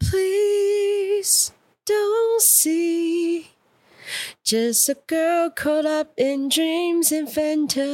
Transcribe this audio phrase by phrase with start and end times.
[0.00, 1.52] Please
[1.84, 3.48] don't see
[4.42, 7.92] just a girl caught up in dreams and fantasies.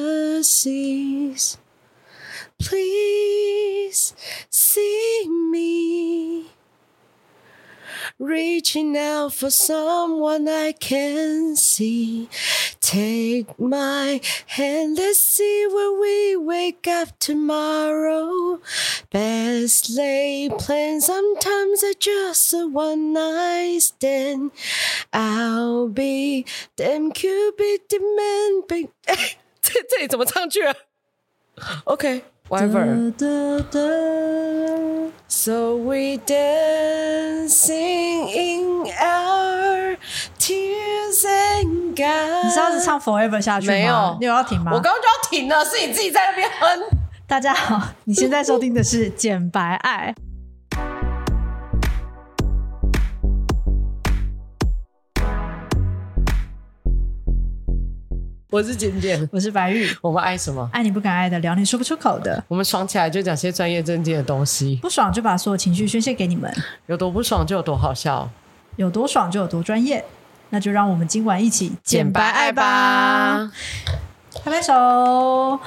[2.59, 4.15] Please
[4.51, 6.47] see me
[8.20, 12.30] reaching out for someone I can see.
[12.82, 18.60] Take my hand, let's see where we wake up tomorrow.
[19.12, 24.52] Best laid plans, sometimes are just a one night stand.
[25.12, 26.46] I'll be
[26.76, 28.68] damn Cupid demand.
[28.68, 30.76] Be 哎，这这里怎么唱去啊？
[31.86, 32.24] OK。
[32.51, 33.13] Whatever.
[35.29, 39.97] So we dancing in our
[40.37, 42.45] tears and God。
[42.45, 43.73] 你是要是唱 Forever 下去吗？
[43.73, 44.73] 没有，你有要停吗？
[44.75, 46.81] 我刚刚就要停了，是你自己在那边哼。
[47.29, 50.13] 大家好，你现在收听的是《简白爱》。
[58.51, 59.89] 我是简简， 我是白玉。
[60.01, 60.69] 我们爱什么？
[60.73, 62.43] 爱你不敢爱的，聊你说不出口的。
[62.49, 66.53] 我们爽起来就讲些专业正经的东西，不爽就把所有情绪宣泄给你们。
[66.87, 68.29] 有多不爽就有多好笑，
[68.75, 70.05] 有多爽就有多专业。
[70.53, 73.53] 那就让我们今晚一起简白爱吧！
[74.43, 75.61] 拍拍手，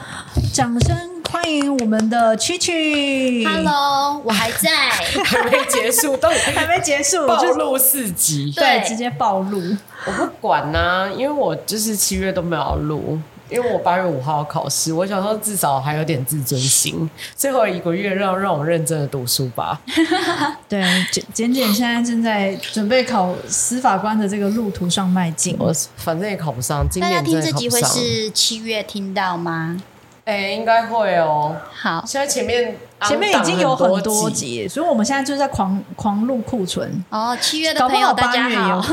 [0.53, 3.47] 掌声欢迎我们的蛐蛐。
[3.47, 4.89] Hello，我还在，
[5.23, 9.59] 还没结束，都还没结束，暴露四集，对，直接暴露。
[10.05, 19.79] 我不管呐、啊，因为我就是七月都没有要录，因为我八月五号要考试，我想说至少还有点自尊心，最后一个月让让我认真的读书吧。
[20.69, 26.85] 对，简简简现在正在准备考司法官的这个路途上迈进，我反正也考不上。
[26.89, 29.81] 今年大家听这集会是七月听到吗？
[30.25, 31.53] 哎、欸，应该会哦。
[31.73, 37.03] 好，现在前面前面已经有很多集，所以我们现在就在狂狂录库存。
[37.09, 38.81] 哦，七月的朋友大家好。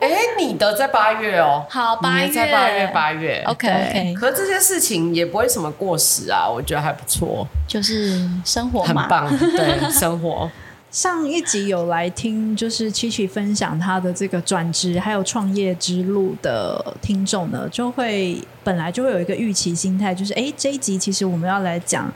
[0.00, 1.64] 哎、欸，你的在八月哦。
[1.70, 3.40] 好，八月在八月八月。
[3.46, 4.14] OK OK。
[4.18, 7.46] 可是这些事情也不会什么过时啊，我觉得还不错。
[7.68, 9.38] 就是生活嘛，很棒。
[9.38, 10.50] 对， 生活。
[10.92, 22.12] 上一集有来听，就是七七分享他的这个转职还有创业之路的听众呢，就会本来就会有一个预期心态，就是哎，这一集其实我们要来讲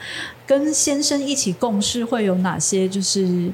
[0.46, 3.50] 跟先生一起共事会有哪些，就是。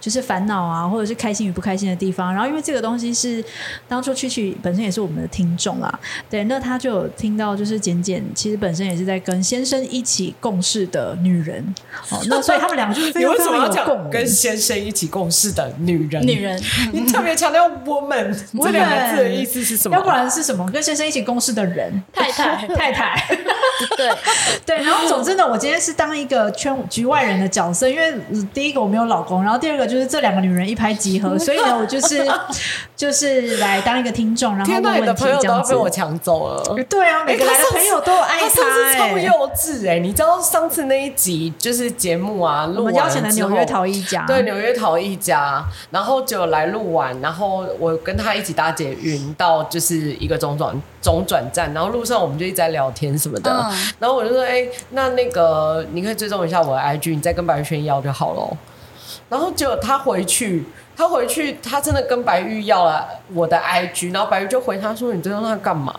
[0.00, 2.32] 就是烦恼啊，或者是开心与不开心的地方。
[2.32, 3.44] 然后，因为这个东西是
[3.88, 11.62] 当初曲曲本身也是我们的听众啊，对，那他就有听到，就是简简其实本身也是在跟先生一起共事的女人。
[12.10, 14.10] 哦， 那所以他们两个就是非常非常有共鸣。
[14.10, 16.60] 跟先生一起共事的女人，女人，
[16.92, 19.96] 你特别强调 woman 这两个字的意思是什么？
[19.96, 20.68] 要不然是什么？
[20.70, 23.22] 跟先生一起共事的人，太太， 太太。
[23.96, 24.10] 对
[24.64, 28.14] 对，然后总之呢，我今天是当一个圈局外人的角色，因为
[28.52, 29.61] 第一个我没有老公，然后。
[29.62, 32.26] 第二个就是这两个女人一拍即合， 所以呢，我就是
[32.96, 36.76] 就是来当一个听众，然后问问题，你的朋友都要被我抢走了。
[36.90, 40.00] 对啊，每个来的朋友都爱他，他超幼稚哎！
[40.00, 58.56] 你知道上次那一集就是节目啊，我们邀请了纽约陶一家，对，纽约陶一家，然后就来录完，然后我跟他一起搭捷运到就是一个中转中转站，然后路上我们就一直在聊天什么的，嗯、然后我就说，哎、欸，那那个你可以追踪一下我的 IG，你再跟白玉轩要就好了。
[59.32, 60.62] 然后结果他回去，
[60.94, 65.90] 他回去，他真的跟白玉要了我的 IG，然后白玉就回他说：“你追踪他干嘛？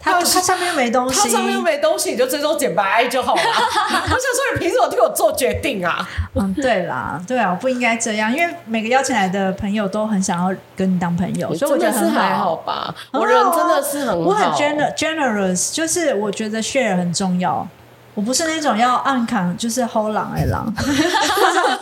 [0.00, 3.40] 他他上面又没东西，他上面又没东西，你就追踪简白爱就好了。
[3.46, 6.04] ”我想说，你凭什么替我做决定啊？
[6.34, 12.92] 嗯，对啦，对啊，我不应该这样，因为每个邀请来的朋友都很想要跟你当朋友，所以我觉得很好，还好吧。
[13.12, 14.50] 我人真的是很好，我很
[14.96, 17.68] generous，就是我觉得 share 很重要。
[18.14, 20.66] 我不是那种要暗扛，就是后狼的狼，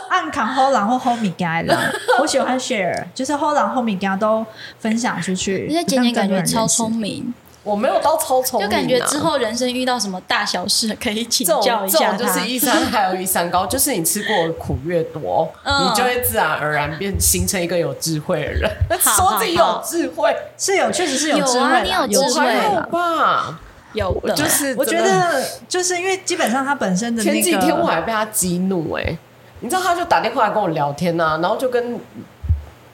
[0.09, 1.83] 暗扛后狼或后米干的狼。
[2.21, 4.45] 我喜欢 share，就是后狼后米干都
[4.79, 5.65] 分享出去。
[5.67, 12.13] 因为简简感觉超聪明，我没有到超聪明，就感觉之后人生遇到什么大小事可以请教一下。
[12.13, 18.71] 就是一山还有一山高，就是你吃过的苦越多，嗯、你就会自然而然变形成一个有智慧的人。
[18.99, 22.45] 说自己有智慧，是有，确实是有智慧，有啊，你有智慧
[22.91, 23.59] 吧？
[23.93, 29.17] 有的，就是我觉得，就是因为基本上他本身的那个前几天我还被他激怒哎、欸，
[29.61, 31.99] 你知道他就打电话来跟我聊天呐、啊，然后就跟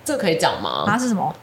[0.03, 0.83] 这个可以讲吗？
[0.88, 1.33] 他是什么？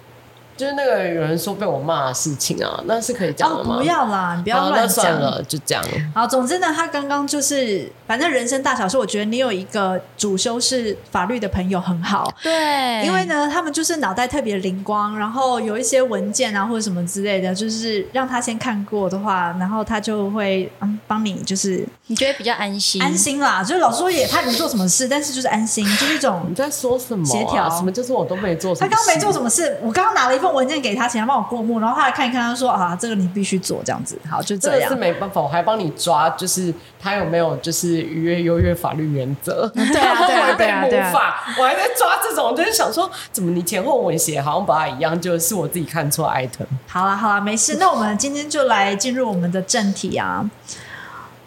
[0.63, 3.75] 就是那个有人说被我骂的事情啊，那是可以讲的吗？
[3.75, 3.79] 哦？
[3.79, 5.83] 不要啦，你不要乱讲了，就这样。
[6.15, 12.33] 好，总之呢，他刚刚就是，反正人生大小事，我觉得你有一个主修是法律的朋友很好。
[12.41, 23.01] 对，因为呢，他们就是脑袋特别灵光，然后有一些文件啊或者什么之类的，就是让他先看过的话，然后他就会嗯帮你就是你觉得比较安心？
[23.01, 27.33] 安心啦，就是老实说也怕你做什么事，但是就是安心，就是一种你在说什么、啊？
[27.33, 28.87] 协调什么就是我都没做什么。
[28.87, 34.91] 他刚刚没做什么事，我刚刚拿了一份文件给他，请他帮我过目，然后他来看一看，他说啊，这个你必须做，这样子，好，就这样。
[34.91, 39.67] 是没办法，我还帮你抓，就是他有没有就是逾越优越法律原则？
[39.75, 41.13] 对啊，对啊，对啊，对啊，
[41.59, 46.67] 我还在抓这种，就是想说，怎么你前后文写好像不太一样，就是我自己看错 item。
[46.87, 47.79] 好啊，好啊，没事。
[47.81, 50.45] 那我们今天就来进入我们的正题啊。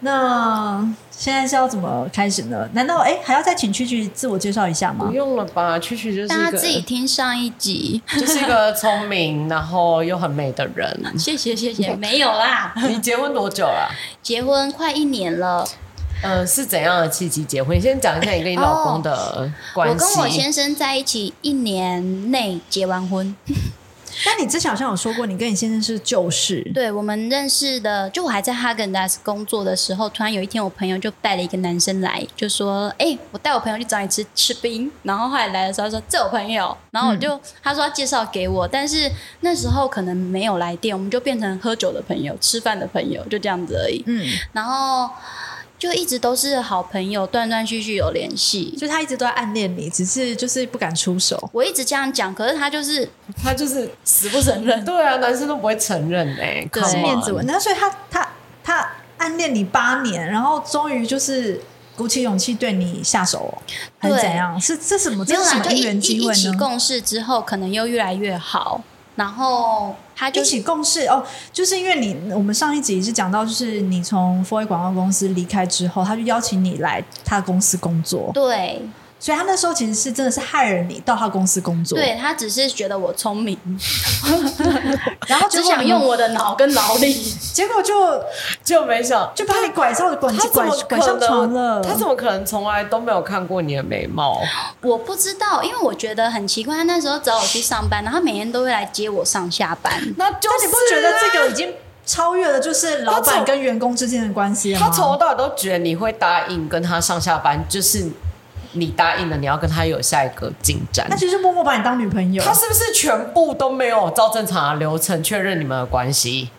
[0.00, 2.68] 那现在是要怎么开始呢？
[2.72, 5.06] 难道哎、欸、还要再请蛐蛐自我介绍一下吗？
[5.06, 11.18] 不用了吧，蛐蛐就是大家自己听上一集，就是一个聪明然后又很美的人。
[11.18, 12.74] 谢 谢谢谢， 没有啦。
[12.88, 13.88] 你结婚多久了？
[14.22, 15.66] 结婚快一年了。
[16.22, 17.78] 呃，是怎样的契机结婚？
[17.80, 20.04] 先讲一下你跟你老公的关系。
[20.04, 23.34] 哦、我跟我先生在一起一年内结完婚。
[24.24, 26.62] 但你之前好像有说过，你跟你先生是旧识。
[26.72, 39.10] 对，我们认识的，就我还在哈根达斯工作的时候，突然有一天，我朋友就带了一个男生来，就说：“哎、欸，我带我朋友去找你吃吃冰。”然后后来来的时候说：“这我朋友。”然后我就、嗯、他说要介绍给我，但是
[39.40, 44.02] 那时候可能没有来电，我们就变成喝酒的朋友、吃饭的朋友，就这样子而已。
[44.06, 45.10] 嗯，然后。
[45.78, 48.74] 就一直都是好朋友，断断续续有联系。
[48.78, 51.50] 就他一直都在暗恋你，只是就是不敢出手。
[51.52, 53.08] 我一直这样讲，可是他就是
[53.42, 54.84] 他就是死不承认。
[54.84, 57.52] 对啊，男生都不会承认哎、欸，对是面子问题。
[57.52, 58.28] 那所以他他
[58.64, 58.88] 他
[59.18, 61.60] 暗恋你八年，然后终于就是
[61.94, 63.52] 鼓起勇气对你下手，
[63.98, 64.60] 还是怎样？
[64.60, 65.24] 是这什么？
[65.24, 66.32] 这是什么因缘机会呢？
[66.32, 68.82] 一起共事之后，可能又越来越好。
[69.14, 71.22] 然后他就一起共事哦，
[71.52, 78.30] 就是因为你，我们上一集是讲到，就是你从 4A 广告公司离开之后，他就邀请你来他公司工作。
[78.32, 78.80] 对。
[79.18, 83.58] 所以他那时候其实是真的是害了你到他公司工作，对，他只是觉得我聪明，
[85.26, 87.14] 然后只想用我的脑跟劳力，
[87.52, 88.22] 结果就
[88.62, 91.82] 就没想就把你拐上拐拐拐上床了。
[91.82, 94.40] 他怎么可能从来都没有看过你的美貌？
[94.82, 96.76] 我不知道，因为我觉得很奇怪。
[96.76, 99.92] 他那时候找我去上班，然后他每天都会来接我上下班。
[100.18, 101.72] 那就是、你不觉得这个已经
[102.04, 104.86] 超越了就是老板跟员工之间的关系了吗？
[104.86, 108.10] 他从头到尾都觉得你会答应跟他上下班，就是。
[108.76, 111.06] 你答应了，你要跟他有下一个进展。
[111.10, 112.42] 那其实默默把你当女朋友。
[112.42, 116.50] 他是不是全部都没有照正常的流程确认你们的关系？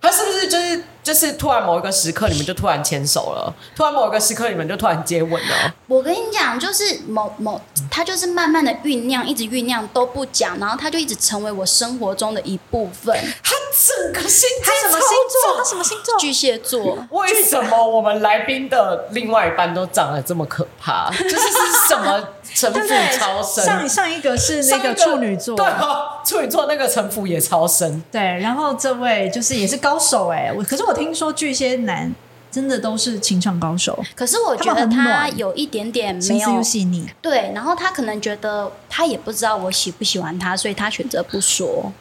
[0.00, 3.54] 他是不是就是就是突然某一个时刻你们就突然牵手了？
[3.74, 5.74] 突然某一个时刻你们就突然接吻了？
[5.86, 7.58] 我跟你讲，就是某某，
[7.90, 13.16] 他就是慢慢的酝酿，一直酝酿都不讲，然后他就一直成为我生活中的一部分。
[13.42, 15.56] 他整个星他什么星座？
[15.58, 16.16] 他什么星座？
[16.18, 16.98] 巨蟹座。
[17.10, 21.10] 为什么我们来宾的另外一半都长得这么可怕？
[21.16, 22.28] 就是是什么？
[22.54, 22.78] 城府
[23.18, 28.00] 超深，上上一个是那个处女座，对哦，处女座那个城府也超深。
[28.12, 32.14] 对，然后这位就是也是高手哎，我可是我听说巨蟹男
[32.52, 37.08] 真的都是情场高手，可是我觉得他有一点点没有细腻。
[37.20, 41.92] 对，然后他可能觉得他也不知道我喜不喜欢他，所以他选择不说。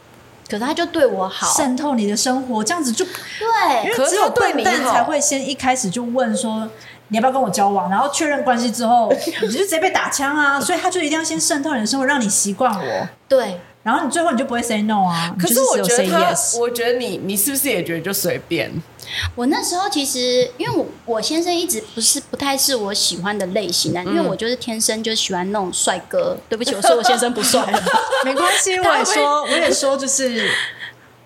[0.49, 6.69] 可是他就对我好，渗透你的生活，这样子就对，因为只有笨蛋才会先一开始就问说。
[7.09, 7.91] 你要不要跟我交往？
[7.91, 9.13] 然后确认关系之后，
[9.43, 10.59] 你就直接被打枪啊！
[10.59, 13.07] 所以他就一定要先渗透你的生活，让你习惯我。
[13.27, 15.35] 对，然后你最后你就不会 say no 啊。
[15.37, 18.71] 可是我觉得他，我觉得你，你是不是也觉得就随便？
[19.35, 26.37] 我那时候其实，因为我我先生一直不是不太是我喜欢的类型的，嗯、因为我就是天生就喜欢那种帅哥。
[26.47, 27.61] 对不起，我说我先生不帅，
[28.23, 30.49] 没关系，我也说，我也说，就是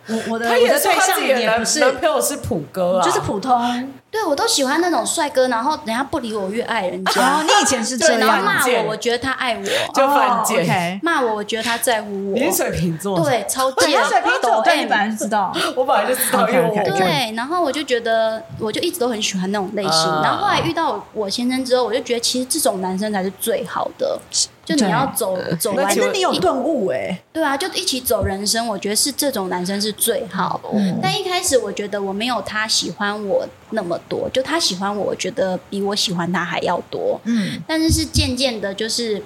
[0.08, 3.94] 我我的我的对象也不是男朋友是普哥啊，就是普通。
[4.18, 7.22] 对，我都喜欢那种帅哥，然后人家不理我，越爱人家。
[7.22, 11.00] 哦，你以前是这样，然后骂我，我觉得他爱我，就犯贱。
[11.04, 12.34] 骂我，我觉得他在乎我。
[12.36, 13.92] 你是水瓶座，对，超贱。
[14.06, 16.46] 水瓶座，对，你本来就知道， 我本来就知道。
[16.48, 20.22] 对，然后我就觉得，我就一直都很喜欢那种类型。
[20.24, 24.20] 然后后来遇到我先生之后，我就觉得其实这种男生才是最好的。
[24.68, 27.18] 就你要走走完，那你有顿悟哎？
[27.32, 30.60] 对啊，就一起走人生，我觉得是这种男生是最好。
[31.02, 37.18] 但一开始我觉得我没有他喜欢我那么多，就他喜欢我，我觉得比我喜欢他还要多。
[37.24, 39.24] 嗯，但是是渐渐的，就是。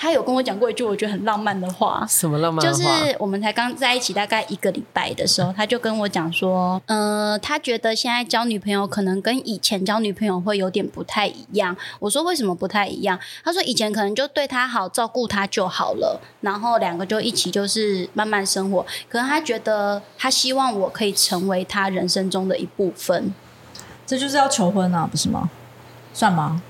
[0.00, 2.64] 他有跟我讲过一句我觉得很浪漫的话，什么浪漫？
[2.64, 2.82] 就是
[3.18, 11.76] 我们才刚在一起大概一个礼拜的时候，他就跟我讲说，呃，他觉得现在交女朋友可能跟以前交女朋友会有点不太一样。
[11.98, 13.20] 我说为什么不太一样？
[13.44, 18.86] 他说以前可能就对他好，照顾他就好了，然后两个就一起就是慢慢生活。
[19.06, 23.34] 可是他觉得他希望我可以成为他人生中的一部分，
[24.06, 25.50] 这就是要求婚啊，不是吗？
[26.14, 26.62] 算吗？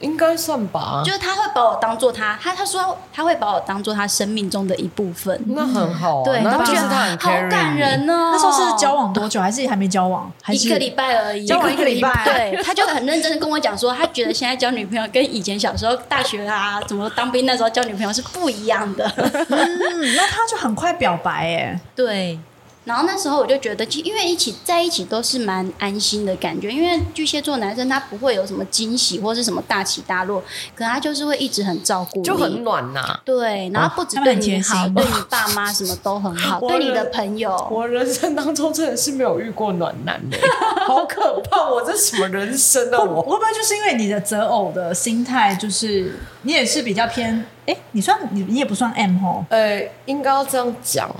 [0.00, 1.02] 应该算吧。
[1.04, 5.40] 就是他会把我当做他，他他说他会把我当做他生命中的一部分。
[5.46, 8.30] 那很好、啊，对，那然后觉得他很好感人哦。
[8.32, 9.40] 那时候是交往多久？
[9.40, 10.30] 还是还没交往？
[10.42, 11.46] 还是一个礼拜而已。
[11.46, 19.10] 交往一个礼拜，对，他就很认真的跟我讲说，他觉得现在交女朋友跟以前小时候大学啊，怎么当兵那时候交女朋友是不一样的。
[19.16, 21.80] 嗯，那他就很快表白哎。
[21.94, 22.38] 对。
[22.86, 30.40] 然后那时候我就觉得，因为一起在一起都是蛮安心的感觉，因为巨蟹座男生他不会有什么惊喜或是什么大起大落，
[30.74, 33.20] 可他就是会一直很照顾你，就很暖呐、啊。
[33.24, 37.66] 对，然后不止对你好，哦、对你爸妈什么都很好， 对你的朋友。
[37.70, 40.38] 我人生当中真的是没有遇过暖男的，
[40.86, 41.68] 好可怕！
[41.68, 43.02] 我这什么人生啊？
[43.02, 47.44] 我会不会就是因为你的择偶的心态，就是你也是比较偏？
[47.66, 49.44] 哎，你算你你也不算 M 哦？
[49.50, 51.10] 呃，应该要这样讲。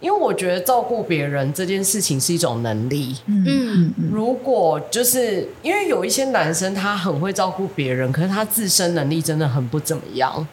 [0.00, 3.16] 因为我觉得照顾别人这件事情是一种能力。
[3.26, 3.92] 嗯。
[4.10, 10.46] 如果就是因为有一些男生他很会照顾别人，可是他自身能力真的很不怎么样。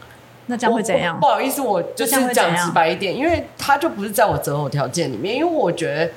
[0.48, 1.20] 那这样会怎样？
[1.20, 5.36] 不好意思，我就是讲直白一点，因为他就不是在我择偶条件里面。
[5.36, 6.10] 因为我觉得。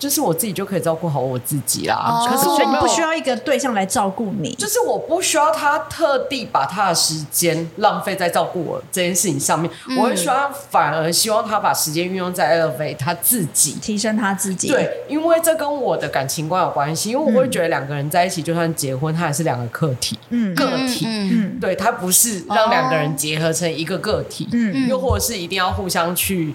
[0.00, 1.94] 就是我自己就可以照顾好我自己啦。
[1.94, 4.54] 哦、可是我不需要一个对象来照顾你。
[4.54, 9.70] 就是我不需要他特地把他的时间浪费在照顾我这件事情上面。
[9.86, 14.68] 嗯、我会希望，反而希望他把时间运用在 elevate 他自己，提升他自己。
[14.68, 17.10] 对，因为这跟我的感情观有关系。
[17.10, 20.18] 因为我会觉得两个人在一起，就算结婚，他也是两个个体。
[20.30, 21.04] 嗯，个体。
[21.06, 24.48] 嗯，对，他不是让两个人结合成一个个体。
[24.52, 26.54] 嗯，又或者是一定要互相去。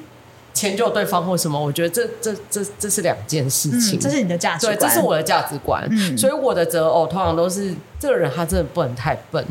[0.56, 4.00] 迁就对方或什么，我觉得这这这这是两件事情。
[4.00, 5.86] 嗯，这是你的价值观，对，这是我的价值观。
[5.92, 9.46] 嗯，所以我的择偶通常都是这个人，他真的不能太笨。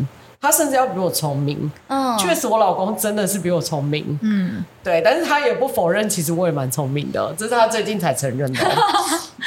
[0.45, 8.61] 他甚至要比我聪明，嗯，确实我老公真的是比我聪明，嗯，对，但是他也不否认，其实我也蛮聪明的，这是他最近才承认的。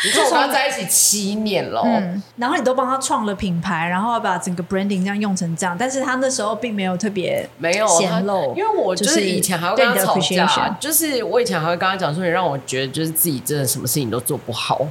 [0.03, 14.81] 你说我跟他在一起七年了，嗯，然后你都帮他创了品牌，然后把整个 branding 这样用成这样，但是他那时候并没有特别没有显露，因为我就是以前还会跟他吵架，就是我以前还会跟他讲说，你让我觉得就是自己真的什么事情都做不好，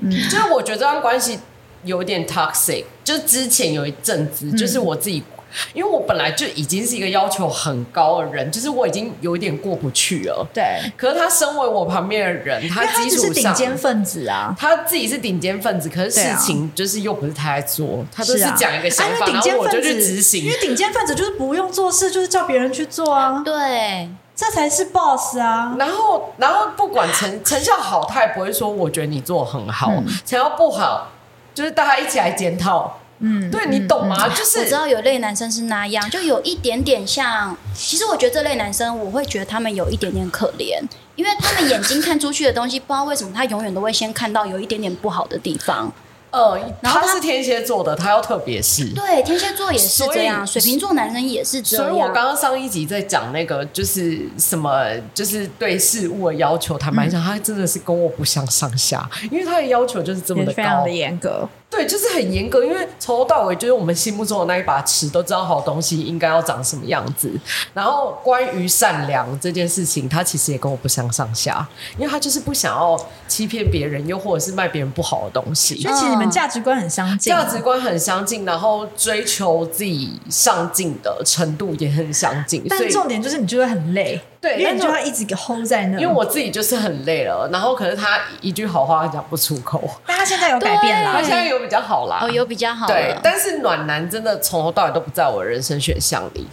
[0.00, 1.38] 嗯，就是我觉得这段关系
[1.84, 5.24] 有点 toxic，就之前有一阵子，就是我自己。
[5.72, 10.46] 因为我本来就已经是一个要求很高的人，就是我已经有一点过不去了。
[10.52, 10.64] 对。
[10.96, 20.44] 可是他身为我旁边的人，他基础上是顶尖分子啊，他自己是顶尖分子，可是事情就是又不是他在做，他都是讲一个想法，啊、然后我就去执行。
[20.44, 23.42] 因为顶尖分子就是不用做事，就是叫别人去做啊。
[23.44, 25.74] 对，这才是 boss 啊。
[25.78, 31.08] 然后，然后不管成成效好，他也不会说我觉得你做很好；嗯、成效不好，
[31.54, 32.98] 就是大家一起来检讨。
[33.18, 34.16] 嗯，对，你懂吗？
[34.28, 37.56] 嗯、就是我知道有类男生是那样，就有一点点像。
[37.74, 40.80] 其实我觉得这类男生，我会觉得他们有一点点可怜，
[41.14, 45.92] 因为他们眼睛看出去的东西，不知道为什么他永远都会先看到有一点点不好的地方。
[46.32, 48.92] 呃，然后他，他是天蝎座的，他要特别是。
[48.92, 51.86] 对，天蝎座也是这样，水瓶座男生也是这样。
[51.86, 61.48] 所以我刚刚上一集在讲那个，就是什么，就是对事物的要求，坦白讲，他真的是跟我不相上下，因为他的要求就是这么的高，非常的严格。
[61.76, 67.30] 对，就是很严格，因为从头到尾就是我们心目中的那一把尺，都知道好东西应该要长什么样子。
[67.74, 71.68] 然后关于善良这件事情，他其实也跟我不相上下，
[71.98, 75.78] 因为他就是不想要欺骗别人，又或者是卖别人不好的东西。
[75.82, 82.64] 所以其实你们价值观很相近，价值观很相近，然后追求自己上进的程度也很相近。
[82.70, 84.18] 但重点就是你就会很累。
[84.46, 85.98] 对，因为你就要一直给 hold 在那。
[85.98, 89.82] 因为我自己就是很累了，然后可是他一句好话讲不出口。
[90.06, 92.20] 但他现在有改变了，他现在有比较好啦。
[92.22, 92.86] 哦，有比较好。
[92.86, 96.46] 对，但是暖男真的从头到尾都不在我人生选项里。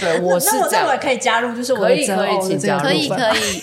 [0.00, 0.84] 对，我是这样。
[0.86, 3.62] 那我，可以加入，就是我的择偶的这个可以可以。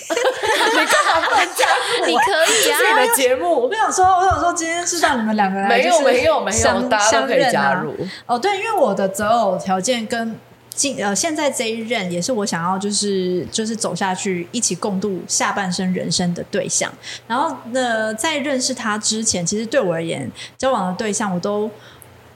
[0.74, 1.66] 你干嘛不能加
[2.00, 2.06] 入？
[2.08, 3.02] 你可以啊。
[3.02, 7.94] 你的节目，我想说，我想说，今天是让你们两个人没有没有没有，大家都可以加入。
[8.24, 10.34] 哦，对，因为我的择偶条件跟。
[10.74, 16.92] 现呃，现在这一任也是我想要，就是就是走下去，一起共度下半生人生的对象。
[17.28, 21.70] 然后，呢，在认识他之前，其实对我而言，交往的对象，我都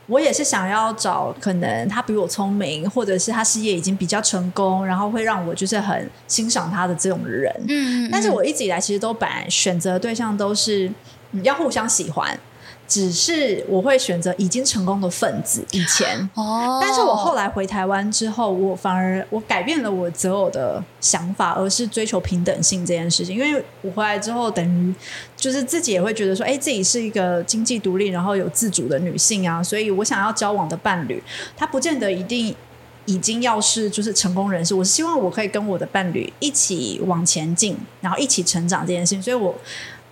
[0.06, 7.52] 我也是想要找可能他比我聪明，或者是他事业已经比较成功，然后会让我就是很欣赏他的这种人。
[7.66, 10.88] 嗯，嗯，但是我一直以来其实都本来选择的对象都是
[11.42, 12.38] 要互相喜欢。
[12.88, 23.36] 只是我会选择已经成功的分子以前，哦，但是我后来回台湾之后，我反而我改变了我择偶的想法，而是追求平等性这件事情。
[23.36, 24.94] 因为我回来之后，等于
[25.36, 31.22] 就是自己也会觉得说，哎，自己是一个经济独立，然后有自主的女性啊，所以我想要交往的伴侣，
[31.58, 32.56] 他不见得一定
[33.04, 34.74] 已经要是就是成功人士。
[34.74, 39.22] 我希望我可以跟我的伴侣一起往前进，然后一起成长这件事情。
[39.22, 39.54] 所以我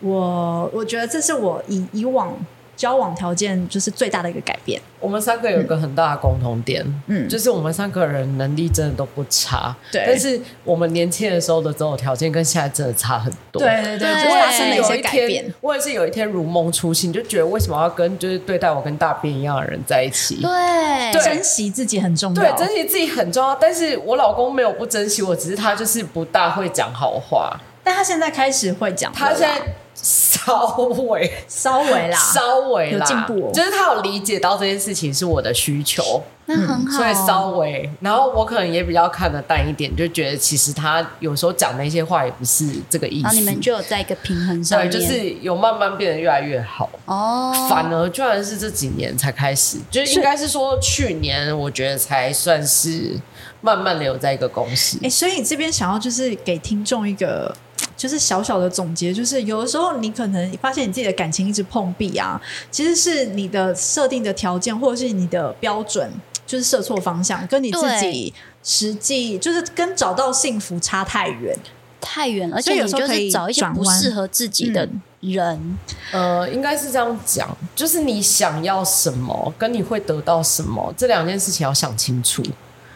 [0.00, 2.37] 我我觉得这是我以以往。
[2.76, 4.80] 交往条件就是最大的一个改变？
[5.00, 10.04] 我们三个有一个很大的共同点，嗯，就是我们三个人能力真的都不差，对。
[10.06, 15.52] 但是我们年轻的时候的择偶条件跟现在真的差很多，对对对，就发生了一些改变。
[15.61, 20.42] 我也是有一天如梦初醒，就觉得为什么要跟就是对待我跟大便一样的人在一起？
[20.42, 23.54] 对，对，珍惜自己很重要，对，珍惜自己很重要。
[23.54, 29.61] 但是我老公没有不珍惜我，只是他就是不大会讲好话，但他现在开始会讲，他现在。
[30.07, 30.77] 稍
[31.09, 33.51] 微，稍微啦，稍微啦，有进步哦。
[33.53, 36.97] 就是他有理解到这件事情是我的需求，那很好。
[36.97, 43.25] 所以稍微，然后我可能也比较看得淡一点，就觉得其实他有时候讲那些话也不是这个意思。
[43.25, 46.89] 然后你们就有在一个平衡上，对，就是有慢慢变得越来越好。
[47.07, 53.19] 哦，反而居然是这几年才开始，就是应该是说去年，我觉得才算是
[53.61, 55.01] 慢慢的有在一个公司。
[55.03, 57.53] 哎，所以你这边想要就是给听众一个。
[57.97, 66.12] 就是小小的总结，就是有的时候你可能发现你自己的感情一直碰壁啊，其实是你的设定的条件或者是你的标准
[66.47, 71.57] 就是设错方向，跟你自己实际就是跟找到幸福差太远，
[72.00, 74.88] 太远，而且你就是找一些不适合自己的
[75.21, 75.79] 人。
[76.12, 82.43] 嗯、呃，应该是这样讲，就是你想要什么，跟你会得到什么这两件事情要想清楚。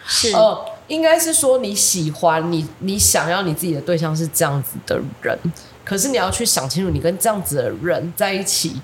[0.07, 0.33] 是。
[0.33, 5.39] 呃应该是说你喜欢你，你想要你自己的对象是这样子的人，
[5.85, 8.75] 可是你要去想清楚，你跟这样子的人在一起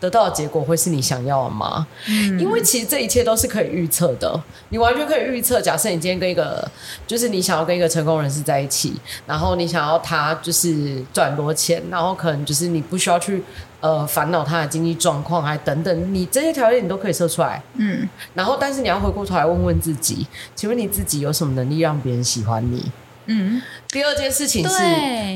[0.00, 1.86] 得到的结果会是你想要的吗？
[2.08, 5.60] 嗯，因为其实这一切都是可以预测的，你完全可以预测。
[5.60, 6.68] 假设你今天跟一个，
[7.06, 13.42] 就是你想要跟一个成功人士在一起，然后你想要他就是赚很多钱，然后可能就是你不需要去。
[13.82, 20.24] 呃，烦恼他的经济状况，还等等，你这些条件你都可以设出来，嗯，然后但是你要回过头来问问自己，
[20.54, 22.92] 请问你自己有什么能力让别人喜欢你？
[23.26, 24.78] 嗯，第二件事情是，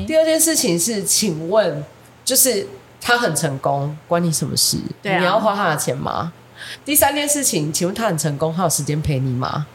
[0.06, 1.84] 第二件事情是，请问，
[2.24, 2.68] 就是
[3.00, 4.78] 他很成功，关你什么事？
[5.02, 6.32] 对啊，你要花他的钱吗？
[6.84, 9.66] 第三件事情，请问他很成功，他有时间陪你吗？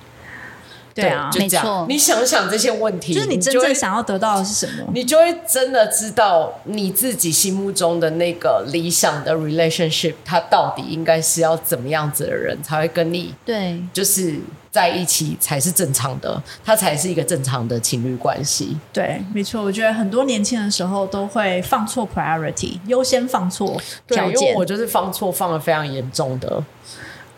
[0.93, 1.85] 对啊，就这样，没错。
[1.89, 4.85] 你想想这些问题，就是你真正想要得到的是什么？
[4.93, 18.77] 你就会真的知道你自己心目中的那个理想的 relationship，他到底应该是要怎么样子的人才会跟你对，就是在一起才是正常的，他才是一个正常的情侣关系。
[18.93, 19.61] 对，没错。
[19.63, 24.33] 我觉得很多年轻的时候都会放错 priority，优先放错条件。
[24.33, 26.63] 对，因为我就是放错，放的非常严重的。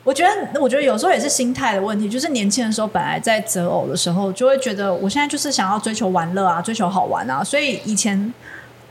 [0.04, 2.10] 我觉得，我觉得有时候也是心态的问题。
[2.10, 7.44] 就是年轻的时候，本来在择偶的时候，就会觉得我现在就是想要追求玩乐啊，追求好玩啊。
[7.44, 8.34] 所以以前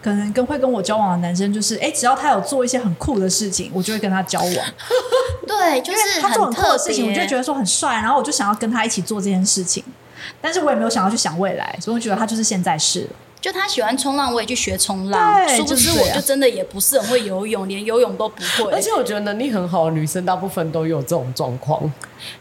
[0.03, 4.51] 可能跟会跟我交往的男生，就是哎，只要他有做一些很酷的事情，我就会跟他交往。
[5.46, 9.85] 对，就是他做很酷的事情，我就觉得说很帅，然后我就想要跟他一起做这件事情。
[10.40, 13.09] 但是我也没有想要去想未来，所以我觉得他就是现在是。
[13.42, 15.48] 就他喜欢冲浪，我也去学冲浪。
[15.48, 18.70] 殊不知，我就真的也不是很会游泳，连游泳都不会。
[18.70, 21.81] 而且我觉得能力很好的女生，大部分都有这种状况，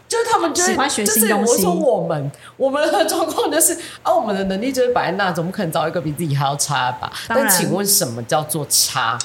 [0.08, 1.54] 就是他们就喜欢学新东西。
[1.54, 7.12] 就是我说我们，我们的状况就是啊，我们的能力就是摆在那，怎么可能找一个比自己还要差吧？
[7.26, 9.18] 但请问，什么叫做差？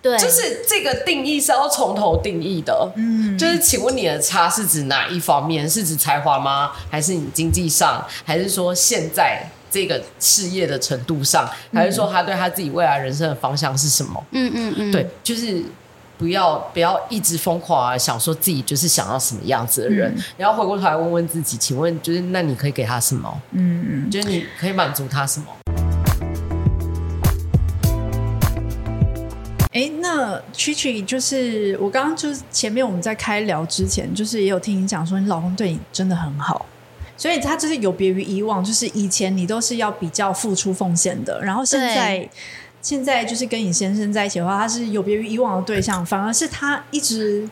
[0.00, 2.90] 对，就是这个定义是要从头定义的。
[2.96, 5.68] 嗯，就是请问你的差是指哪一方面？
[5.68, 6.72] 是指才华吗？
[6.90, 8.02] 还是你经济上？
[8.24, 9.46] 还是说现在？
[9.72, 14.22] 这个事业的程度上，还是说他对他自己未来人生的方向是什么？
[14.32, 15.62] 嗯嗯嗯，对，就是
[16.18, 23.42] 不要不要一直疯狂啊，想说自己就是想要什么样子的人，然后回过头来问问自己，请问就是那你可以给他什么？
[23.52, 25.46] 嗯嗯，就是你可以满足他什么？
[29.72, 36.66] 哎，那 Chichi 就是我刚刚就是前面我们在开聊之前，就是也有听你讲说，你老公对你真的很好。
[37.22, 42.28] 所以他就是有别于以往，就是以前你都是要比较付出奉献的，然后现在
[42.80, 47.48] 现在就是跟你先生在一起的话，他是有别于以往的对象，反而是他一直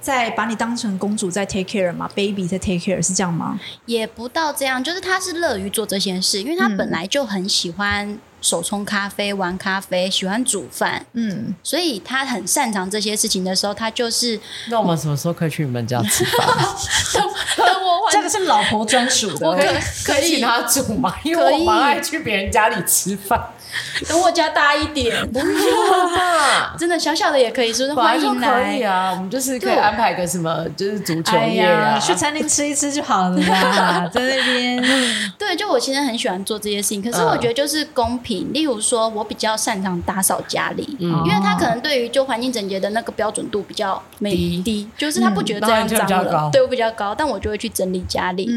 [0.00, 3.58] 在把你当成公主在 take care 嘛，baby 在 take care 是这样吗？
[3.86, 14.40] 也不到这样，就是他是乐于做这件事，因为他本来就很喜欢手冲咖啡、玩咖啡，喜欢煮饭，嗯，所以他很擅长这些事情的时候，他就是。
[14.68, 16.48] 那我们什么时候可以去你们家吃饭？
[18.10, 19.68] 这个是老婆专属的，我可以
[20.04, 21.14] 可以请他煮吗？
[21.22, 23.40] 因为我蛮爱去别人家里吃饭。
[24.08, 26.74] 等我家大一点，不用吧？
[26.78, 27.94] 真的小小的也可以，是不是？
[27.94, 28.64] 欢迎来。
[28.64, 34.82] 可以啊，我们就是可以安排个什么，就是足球夜啊，去餐厅吃一吃就好了啦， 在那边。
[35.38, 38.52] 对，就我其实很喜欢做这些事情，可是我觉得就是公平。
[38.52, 44.30] 例如说，我比较擅长打扫家里，因为他可能对于就环境整洁的那个标准度比较没
[44.62, 48.48] 低，就是他不觉得这样脏了，对我比较高，但我就会去整理家里。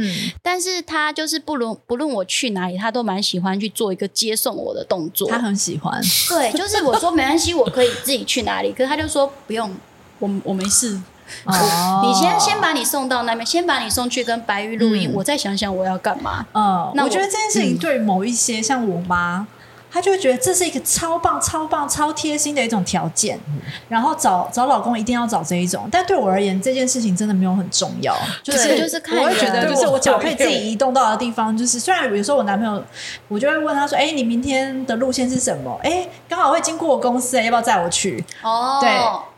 [0.42, 5.30] 但是他就是不论不论我去哪里，他都蛮喜欢去做一个接送我的动作。
[5.30, 9.74] 他很喜欢， 对，就是我说没关系，我可以自己去哪里，可是他就说不用，
[10.20, 11.00] 我我没事。
[11.46, 16.46] 哦，你先先把你送到那边，先把你送去跟白玉录音，嗯、我再想想我要干嘛。
[16.54, 19.48] 嗯，那我，我觉得这件事情对某一些、嗯、像我妈。
[19.94, 25.88] 他就会觉得这是一个超棒、超棒、超贴心的一种条件，嗯、然后找找老公一定要找这一种。
[25.92, 32.84] 但对我而言，这件事情真的没有很重要，就是就是看我会觉得，就是我脚可以自己移动到的地方，就是虽然比如说我男朋友，
[33.28, 35.80] 我就会问他说：“哎，你明天的路线是什么？
[35.84, 38.90] 哎，刚好会经过我公司，要不要载我去？”哦，对。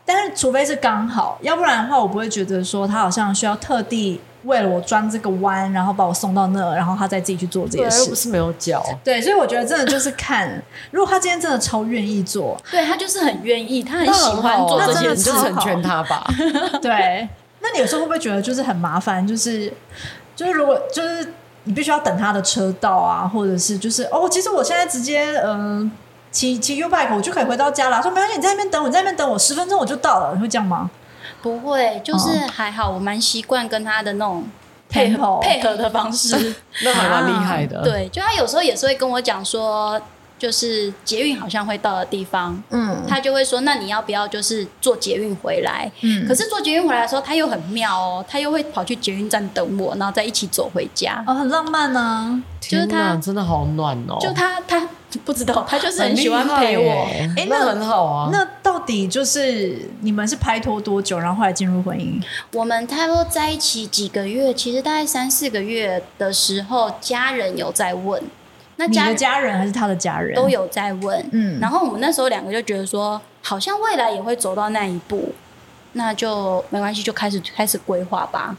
[0.06, 4.20] 但是除非是刚好，要不然的话，我不会觉得说他好像需要特地。
[4.46, 8.82] 为了我钻这个弯，然后把我送到那，然后他再自己去做这件事，又不是没有脚。
[9.04, 16.24] 对，所以我觉得真的就是看，如果他今天真的超愿意做，对他就是很愿意，他很喜欢做这件事，就成全他吧。
[16.80, 17.28] 对，
[17.60, 19.26] 那你有时候会不会觉得就是很麻烦？
[19.26, 19.72] 就是
[20.34, 21.32] 就是如果就是
[21.64, 25.90] 你必须要等他的车到啊，或者是就是哦，其实我现在直接嗯
[26.30, 28.00] 骑骑 U bike 我就可以回到家了。
[28.00, 30.88] 说没关系，你在那边等我，你在那边等我十分钟我就到了，你会这样吗？
[31.46, 34.44] 不会，就是还好，我蛮习惯跟他的那种
[34.88, 37.82] 配合配合的方式， 那还蛮厉害的。
[37.86, 40.00] 对，就他有时候也是会跟我讲说，
[40.38, 45.90] 就是捷运好像会到的地方，嗯，他就会说，那你要不要就是坐捷运回来？
[46.02, 52.42] 嗯，可是坐捷运回来的时候，他又很妙哦，他又会跑去捷运站等我，然后再一起走回家，哦，很浪漫呢。
[52.60, 54.88] 就是他真的好暖哦，就他他。
[55.24, 56.90] 不知道，他就是很喜欢陪我。
[56.90, 58.28] 哎、欸，那很好啊。
[58.30, 62.20] 那到底就是你们是拍拖多久，然后后来进入婚姻？
[62.52, 68.22] 我们差不多在一起几个月，其实大概三四个月的时候，家人有在问。
[68.76, 71.28] 那家你的家人还是他的家人都有在问。
[71.32, 75.32] 嗯，然后我们那时候两个就觉得说，好像未来也会走到那一步，
[75.92, 78.56] 那就没关系，就开始开始规划吧。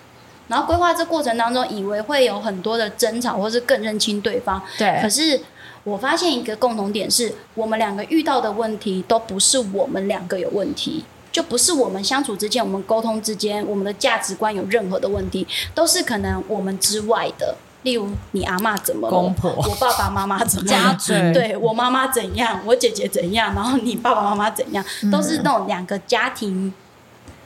[0.48, 4.62] 然后规划这过程当中，以为会有很多的争吵，或是更认清对方。
[4.78, 5.40] 对，可是。
[5.84, 17.56] 我发现一个共同点是，我们两个遇到的问题都不是我们两个有问题，就不是我们相处之间、我们沟通之间、我们的价值观有任何的问题，都是可能我们之外的。
[17.88, 19.10] 例如，你阿妈怎么了？
[19.10, 20.98] 公婆，我爸爸妈妈怎么样？
[21.08, 22.60] 对，对我妈妈怎样？
[22.66, 23.56] 我姐姐怎样？
[23.56, 24.84] 然后你爸爸妈妈怎样？
[25.10, 26.74] 都是那种两个家庭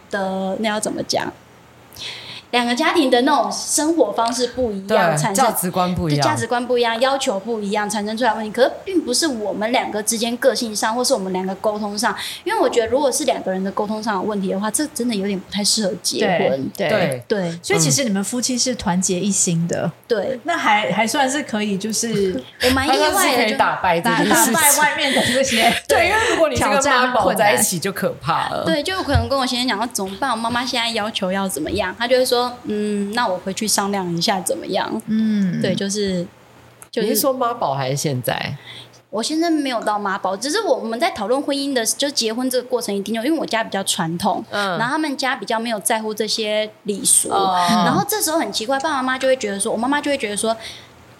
[0.09, 1.31] 的，那要怎么讲？
[2.51, 8.51] 两个家庭的那种生活方式不一样，产生价值观不一样，价值观不一样，要求不一样，产生出来问题。
[8.51, 12.15] 可是并不是我们两个之间个性上，或是我们两个沟通上。
[12.43, 16.69] 因为我觉得，如果是两个人的沟通上有问题的话，这真的有点不太适合结婚。
[16.77, 19.91] 对对对，所以其实你们夫妻是团结一心的。
[20.07, 25.71] 对，那还还算是可以，就是 我蛮意外的，可以打败打打败外面的这些。
[25.87, 28.63] 对，因为如果你挑战混在一起，就可怕了。
[28.65, 30.31] 对，就可能跟我先生讲说怎么办？
[30.31, 31.95] 我妈妈现在要求要怎么样？
[31.97, 33.21] 她就会说，嗯，那。
[33.21, 34.99] 那我回去商量一下怎么样？
[35.05, 36.25] 嗯，对，就是，
[36.89, 38.57] 就是、你是说妈宝还是现在？
[39.11, 50.57] 我现在没有到妈宝，只是我们在讨论婚姻的，就结婚这个过程一定有，因为我家比较传统，嗯，然后他们家比较没有在乎这些礼俗，哦、然后这时候很奇怪，爸爸妈妈就会觉得说，我妈妈就会觉得说，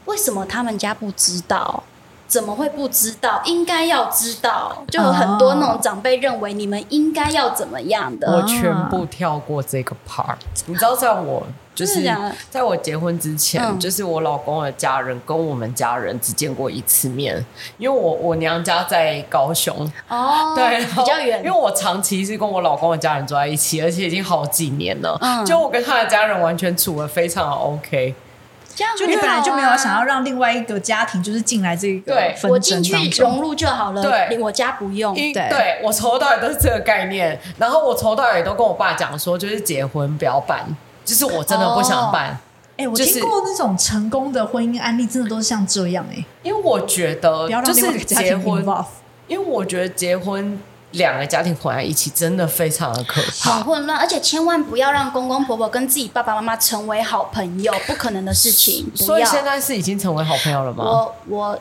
[0.05, 1.83] 为什么他们家不知道？
[2.31, 3.41] 怎么会不知道？
[3.43, 8.31] 应该要知道，就有很多那种长辈认为你们应该要怎么样的。
[8.31, 10.37] 我全部跳过这个 part。
[10.65, 11.43] 你知道，在我
[11.75, 12.09] 就是
[12.49, 17.45] 在我结婚之前，嗯、就是我老公的家人跟我们家人只见过一次面，
[17.77, 19.75] 因为我我娘家在高雄。
[20.07, 21.39] 哦， 对，比较远。
[21.43, 27.45] 因为我长期是跟我老公的家人住在一起，而且已经好几年了，嗯、就我跟他的家人完全处的非常
[28.97, 34.01] 就你本来就没有想要让另外一个家庭就是进来这个纷争，我进去融入就好了。
[34.01, 35.13] 对，我家不用。
[35.13, 37.39] 对，对我从头到尾都是这个概念。
[37.57, 40.65] 然后我从头到尾都跟我爸讲说，就是结婚不要办，
[41.05, 42.37] 就是我真的不想办。
[42.77, 46.23] 哎，我听过那种成功的婚姻案例，真的都是像这样哎。
[46.43, 48.65] 因为我觉得，就是结婚，
[49.27, 50.59] 因为我觉得结婚。
[50.91, 58.91] 两个家庭混在一起，真的非常的可怕，很混乱，而且千万不要让公公婆婆跟自己爸爸妈妈成为好朋友，不可能的事情。
[58.95, 60.83] 所以现在是已经成为好朋友了吗？
[60.83, 61.59] 我我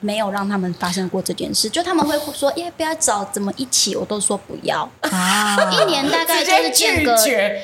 [0.00, 5.56] 没有让他们发生过这件事，就他们会说，耶不要找怎么一起，我都说不要啊。
[5.72, 7.16] 一年大概就是间隔，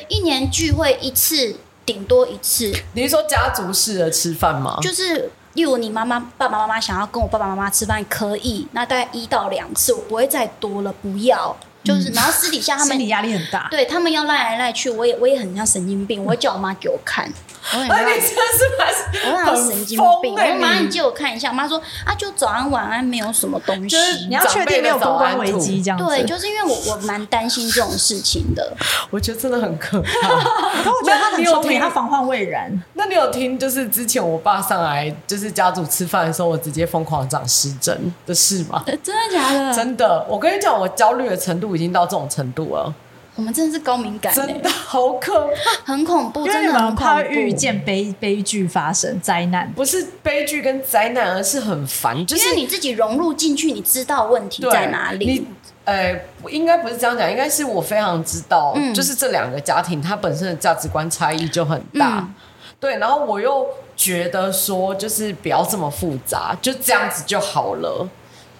[0.08, 2.72] 一年聚会一次，顶多一次。
[2.92, 4.78] 你是说家族式的吃饭吗？
[4.80, 5.30] 就是。
[5.58, 11.56] 例如你妈妈、爸爸妈妈想要跟我爸爸妈妈吃饭，可以，那大概一到两次，我不会再多了，不要。
[11.82, 17.28] 就是，然后私底下他们心理压力很大，对他们要赖来赖去，我也我也很像神经病，我会叫我妈给我看。
[17.74, 20.32] 我很， 你真是蛮，我很神经病。
[20.32, 21.48] 我妈，你借我看一下。
[21.48, 23.96] 我妈说啊，就早安晚安，没有什么东西。
[24.28, 26.04] 你要确定没有公关危机这样子。
[26.04, 28.72] 对，就是因为我我蛮担心这种事情的。
[29.10, 30.08] 我觉得真的很可怕。
[30.82, 32.70] 可我觉得他很聪明，他防患未然。
[32.94, 38.82] 那你有听就是之前我爸上来就是家族吃饭的时候，我直接疯狂长湿疹的事吗？
[39.02, 39.74] 真的假的？
[39.74, 42.92] 真的，我跟你讲，我焦虑的程度已经到这种程度了。
[43.38, 46.92] 我们真的是高敏感、欸，真的好可怕，很恐怖，真的很。
[46.96, 55.24] 怕遇见悲悲剧发生灾难，不是悲剧跟灾难，而是很烦，就是因为你自己融入进去，你知道问题在哪里。
[55.24, 55.46] 你
[55.84, 56.20] 呃，
[56.50, 62.34] 应该不是这样讲，应该是我非常知道，嗯、就是这两个家庭它本身的价值观差异就很大，嗯、
[62.80, 68.08] 对，然后我又觉得说，就是不要这么复杂，就这样子就好了。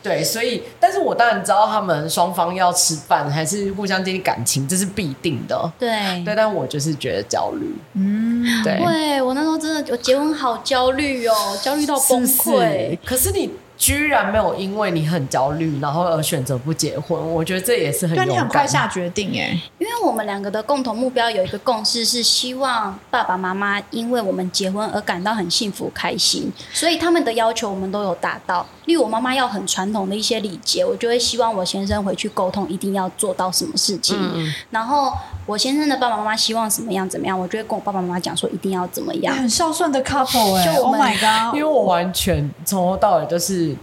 [0.03, 5.73] 对，所以，但是我当然知道他们双方要吃饭，还是互相建立感情，这是必定的。
[5.79, 5.91] 对，
[6.25, 7.75] 对，但我就是觉得焦虑。
[7.95, 12.99] 嗯，对，对我那时候真的，我结婚好焦虑哦，焦虑到崩溃。
[13.05, 18.35] 可是你居然没有因为你很焦虑，然后而选择不结婚，我觉得这也是很勇敢。
[18.35, 28.67] 你很快下决定哎，因为我们两个的共同目标有一个共识，是希望爸爸妈妈因为我们结婚而感到很幸福开心，所以他们的要求我们都有达到。
[28.87, 34.17] 例如我妈妈要很传统的一些礼节，我就会希望我先生回去沟通，一定要做到什么事情。
[34.19, 35.13] 嗯、然后
[35.49, 39.35] 我先生的爸爸妈妈希望怎么样怎么样，我就会跟我爸爸妈妈讲说一定要怎么样。
[39.35, 41.57] 很孝顺的 couple 哎、欸、，Oh my god！
[41.57, 43.75] 因为我完全从头到尾都是，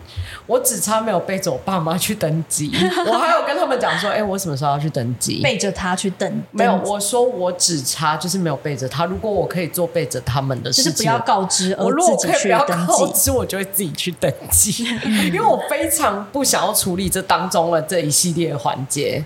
[0.46, 2.72] 我只差没有背着我爸妈去登记，
[3.08, 5.42] 我还有跟他们讲说，哎、欸，我什么时候要去登记？
[5.44, 9.06] 背着他去登，没有，我说我只差就是没有背着他。
[9.06, 14.84] 如果我可以做背着他们的事情，就是不要告知，我如果可以不要告知，我就会自己去登记。
[15.34, 19.26] 因为我非常不想要处理这当中的这一系列的环节。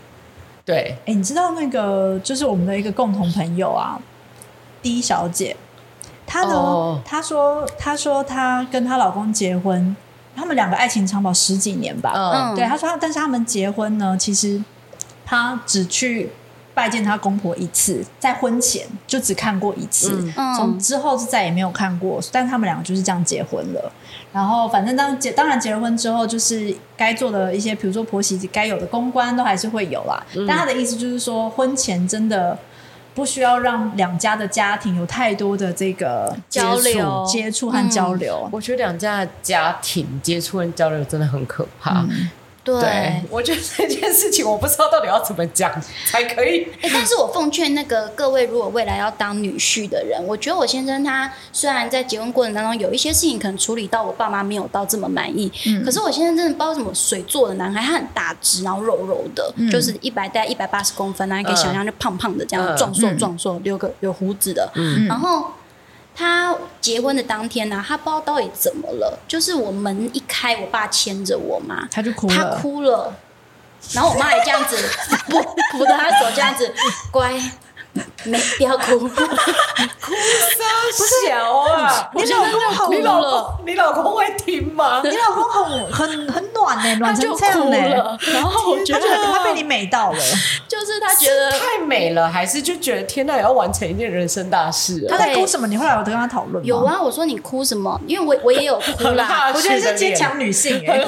[0.70, 4.00] 对，哎、欸，你知道那个就是我们的一个共同朋友啊
[4.84, 5.56] ，D 小姐，
[6.28, 6.98] 她呢，oh.
[7.04, 9.96] 她说，她说她跟她老公结婚，
[10.36, 12.12] 他们两个爱情长跑十几年吧。
[12.14, 14.64] 嗯、oh.，对，她说，但是他们结婚呢，其实
[15.26, 16.32] 她只去。
[16.72, 22.22] 拜见他公婆一次，在婚前就只看过一次，从、嗯、之后就再也没有看过。
[22.32, 23.92] 但他们两个就是这样结婚了。
[24.32, 30.24] 然后反正当结当然结了婚之后，就是该做的一些，比如说婆媳该有的公关都还是会有啦。
[30.36, 32.58] 嗯、但他的意思就是说，婚前真的
[33.16, 38.42] 不需要让两家的家庭有太多的这个交流、接触和交流。
[38.46, 42.02] 嗯、我觉得两家的家庭接触和交流真的很可怕。
[42.02, 42.30] 嗯
[42.74, 45.72] 对，对，我觉得这件事情我不知道到底要怎么讲
[46.06, 46.68] 才可以。
[46.82, 65.46] 欸、但是我奉劝那个各位，如果未来要当女婿的人，我觉得我先生他虽然在结婚过程当中有一些事情可能处理到我爸妈没有到这么满意，嗯，可是我先生真的不知道什么水做的男孩，他很大只，然后肉肉的，嗯、就是一百大概一百八十公分，然后可以想象就胖胖的这样，壮硕壮硕，有个有胡子的，嗯，然后。
[66.20, 73.16] 他结婚的当天呢、啊，他不知道到底怎么了，就是我门一开，我爸牵着我妈，他就哭了，他哭了，
[73.94, 74.76] 然后我妈也这样子
[75.30, 76.74] 扶扶着他手这样子，
[77.10, 77.42] 乖。
[78.26, 79.28] 没， 不要哭， 哭三
[81.28, 82.10] 小啊！
[82.14, 85.02] 你老公好你老公，你老公会听吗？
[85.04, 88.18] 你老公很很很暖呢，暖成这样呢。
[88.34, 90.18] 然后我觉得他被你美到了，
[90.68, 95.06] 就是他觉得太美了，还是就觉得天呐，也要完成一件人生大事。
[95.10, 95.68] 他在哭什么？
[95.68, 96.62] 你后来有跟他讨论吗？
[96.64, 98.00] 有啊，我说你哭什么？
[98.08, 99.52] 因为我我也有哭啦。
[99.54, 101.06] 我觉得是坚强女性，哎，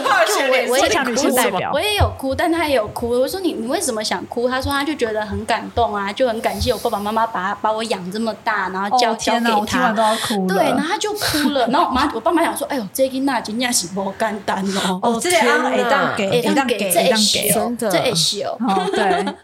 [0.69, 3.09] 我坚强女性代表，我也有哭，但他也有哭。
[3.09, 4.47] 我说你你为什么想哭？
[4.47, 10.55] 他说他就觉得很感动啊，就很感谢我爸爸妈妈把把我养这么大，然后交交给他，我听完都要哭了。
[10.55, 11.67] 对，然后他就哭了。
[11.71, 18.57] 然后我妈我爸妈想说：“哎呦，这囡那真的是不简单哦。”哦，这样会当给，会当给，这会给，真的，这会秀。
[18.93, 19.25] 对。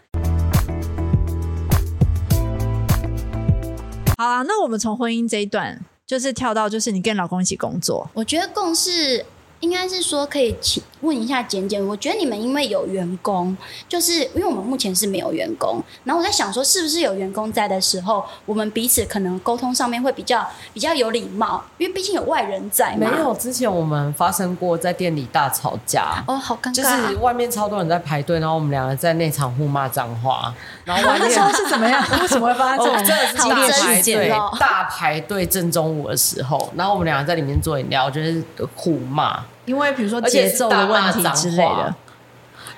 [4.18, 8.10] 好啊，那我们从婚姻这一段，就是跳到就是你跟老公一起工作。
[8.14, 9.24] 我觉得共事。
[9.60, 13.56] 应该是说可以请问一下简简，我觉得你们因为有员工，
[13.88, 23.10] 就是因为我们目前是没有员工，然后我在想说，是不是有员工在的时候，我们彼此可能沟通上面会比较比较有礼貌，因为毕竟有外人在嘛。
[23.10, 32.04] 没有，之前我们发生过在店里大吵架，哦，好尴尬，就是外面超多人在排队，然后我们两个在内场互骂脏话，然后外面 那时候是怎么样？
[32.20, 34.28] 为什么会发生这种、哦、真的是大排队？
[34.58, 38.42] 大排队正中午的时候，然后我们两个在里面做饮料，就是
[38.74, 39.40] 互骂。
[39.68, 41.94] 因为比如说节奏的问题之类的，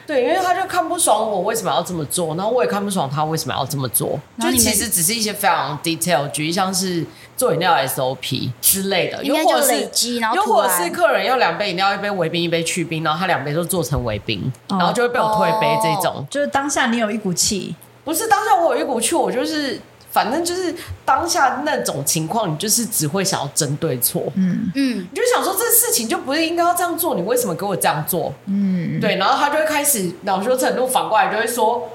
[0.07, 9.89] 对，因为他就看不爽我为什么要这么做，然后我也看不爽他为什么要这么做，就其实只是一些非常 detail，举例像是做饮料 SOP 之类的，又或者是
[10.35, 19.81] 又或者是客人要两杯饮料，一杯微冰，一杯去冰，然后他两杯都做成微冰，哦，然后就会被我退杯这种，就是当下你有一股气，不是当下我有一股气，我就是。
[20.11, 28.35] 反正就是当下那种情况，你就是只会想要争对错，嗯嗯，你就想说这事情就不是应该要这样做，你为什么给我这样做？
[28.47, 31.89] 嗯，对，然后他就会开始恼羞成怒，反过来就会说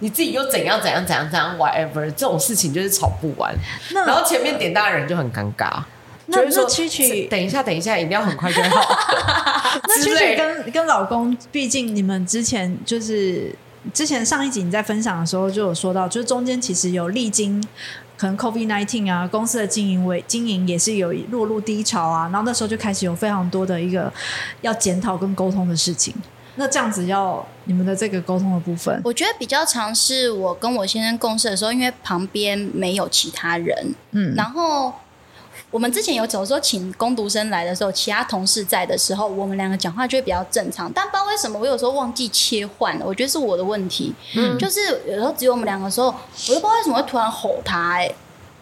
[0.00, 3.54] 你自己又怎样怎样怎样怎样，whatever，这种事情就是吵不完。
[3.94, 5.82] 然后前面点大的人就很尴尬，
[6.26, 8.94] 那就是说七七，等一下，等一下，一定要很快就好。
[9.88, 13.54] 那曲曲跟跟老公，毕竟你们之前就是。
[13.92, 17.62] 之前上一集你在分享的时候就有说到，就是中间其实有历经
[18.16, 24.12] 可能 COVID nineteen 啊，公司的经营为经营也是有落入低潮啊，然后那时候就开始有非常多的一个
[24.62, 26.14] 要检讨跟沟通的事情。
[26.56, 34.94] 那这样子要你们的这个沟通的部分，我觉得比较常是我跟我先生共事的时候，因为旁边没有其他人，嗯，然后
[35.74, 40.88] 我们之前有有时候请工读生来的时候，其他同事在的时候，我们两个讲话就会比较正常。
[40.92, 48.08] 但不知道为什么，我有时候忘记切换了，我觉得是我的问题，嗯，就是有时候只有我们两个的时候，我都不知道为什么会突然吼他，哎。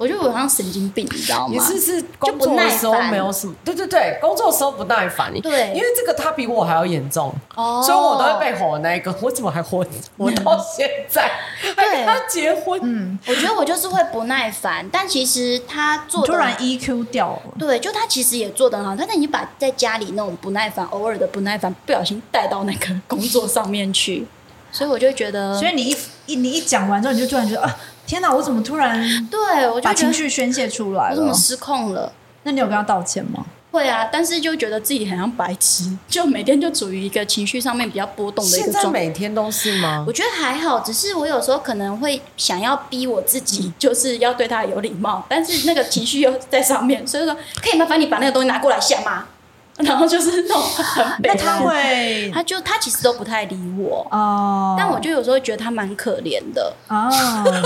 [0.02, 1.54] 我觉得我好像神经病，你知道吗？
[1.54, 5.32] 你是是工作的时候没有什么，对对对，工作的时候不耐烦。
[5.40, 9.14] 对，因为这个他比我还要严重，哦，所以我都会被吼的那一个。
[9.22, 9.86] 我怎么还活
[10.18, 11.30] 活到现在？
[11.76, 12.80] 还跟他结婚？
[12.82, 17.42] 嗯，我觉得我就是会不耐烦，但其实他做突然 EQ 掉了。
[17.56, 24.26] 对，就他其实也做得很好，他已经把在家里那种不耐烦、偶尔的不耐烦，不小心带到那个工作上面去，
[24.72, 27.78] 所以我就觉得，所以你一一你一讲完之后，你就突然觉得啊。
[28.12, 28.30] 天哪！
[28.30, 31.10] 我怎么突然对我就把情绪宣泄出来了？
[31.12, 32.12] 我怎么失控了？
[32.42, 33.46] 那你有跟他道歉吗？
[33.70, 38.80] 会啊，但是就觉得自己很像白痴， 就每天就处于一个情绪上面比较波动的一个状态。
[38.82, 40.04] 现在每天都是吗？
[40.06, 49.24] 我觉得还好，只是我有时候可能会想要逼我自己， 就是要对他有礼貌，但是那个情绪又在上面，所以说可以麻烦你把那个东西拿过来下吗？
[49.78, 54.06] 然后就是那种很悲，那他会，他就他其实都不太理我。
[54.10, 56.72] 哦，但我就有时候觉得他蛮可怜的。
[56.88, 57.10] 哦，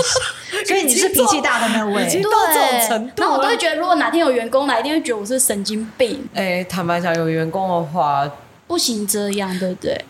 [0.65, 2.21] 所以你是脾气大的那位，对，
[3.17, 6.27] 然后我都会觉得，如果哪天有员工来，一定会觉得我是神经病。
[6.33, 8.29] 哎，坦白讲，有员工的话，
[8.67, 10.05] 不行这样，对不对？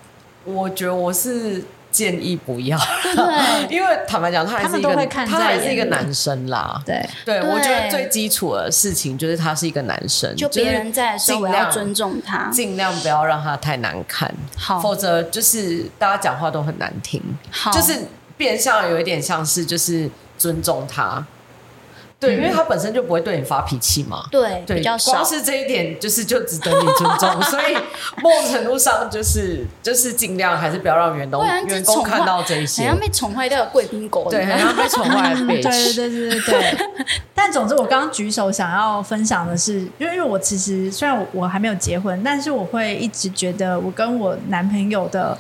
[0.46, 1.64] 我觉得我是。
[1.92, 6.82] 建议不要，对， 因为坦白讲，他还是一个他还是一个男生啦。
[6.86, 21.26] 对，对我觉得最基础的事情就是他是一个男生，就别人在的时候我要尊重他，尽量不要让他太难看，好，否则就是大家讲话都很难听，好，就是变相有一点像是就是尊重他。
[22.20, 24.26] 对，因为他本身就不会对你发脾气嘛。
[24.32, 25.12] 对，对，比较少。
[25.12, 27.42] 光是这一点，就是就值得你尊重。
[27.46, 27.76] 所以
[28.24, 34.28] 某种程度上，就是就是尽量还是不要让员工员工看到这一些，好像被宠坏掉的贵宾狗。
[34.32, 35.96] 对，好像被宠坏的 bitch。
[35.96, 36.78] 对对对对对。
[37.36, 45.38] 但总之，我刚刚举手想要分享的是，因为因为我其实虽然我我还没有结婚，但是我会一直觉得我跟我男朋友的。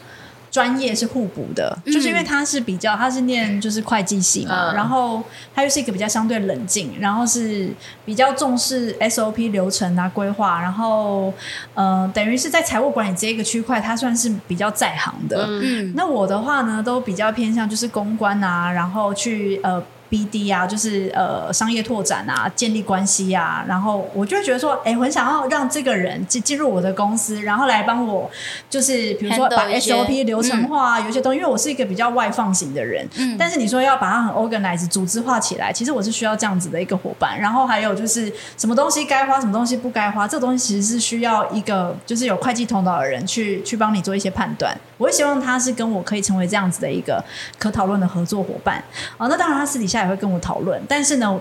[0.49, 7.69] 专业是互补的，就是因为他是比较，他是念就是会计系嘛，嗯、然后他又是一个比较相对冷静，然后是
[8.05, 11.33] 比较重视 SOP 流程啊规划，然后
[11.73, 15.45] 呃，等于是在财务管理这一个区块，他算是比较在行的。
[15.47, 19.83] 嗯，那我的话呢，都比较偏向就是公关啊，然后去呃。
[20.09, 28.31] BD 啊，就是呃商业拓展啊，建立关系啊，然后我就会觉得说，哎、欸，我很想要让这个人进进入我的公司，然后来帮我，
[28.69, 37.37] 就是比如说把 SOP 流程化，嗯、有些东西，因为我是一个比较外放型的人，嗯，但是你说要把它很 organize 组织化起来，其实我是需要这样子的一个伙伴。
[37.37, 44.73] 然后还有就是什么东西该花，什么东西不该花，这个东西其实是需要一个就是有会计头脑的人去去帮你做一些判断。
[44.97, 47.23] 我会希望他是跟我可以成为这样子的一个
[47.59, 48.81] 可讨论的合作伙伴。
[49.17, 49.96] 哦，那当然他私底下。
[49.97, 51.39] 他也会跟我讨论，但是呢，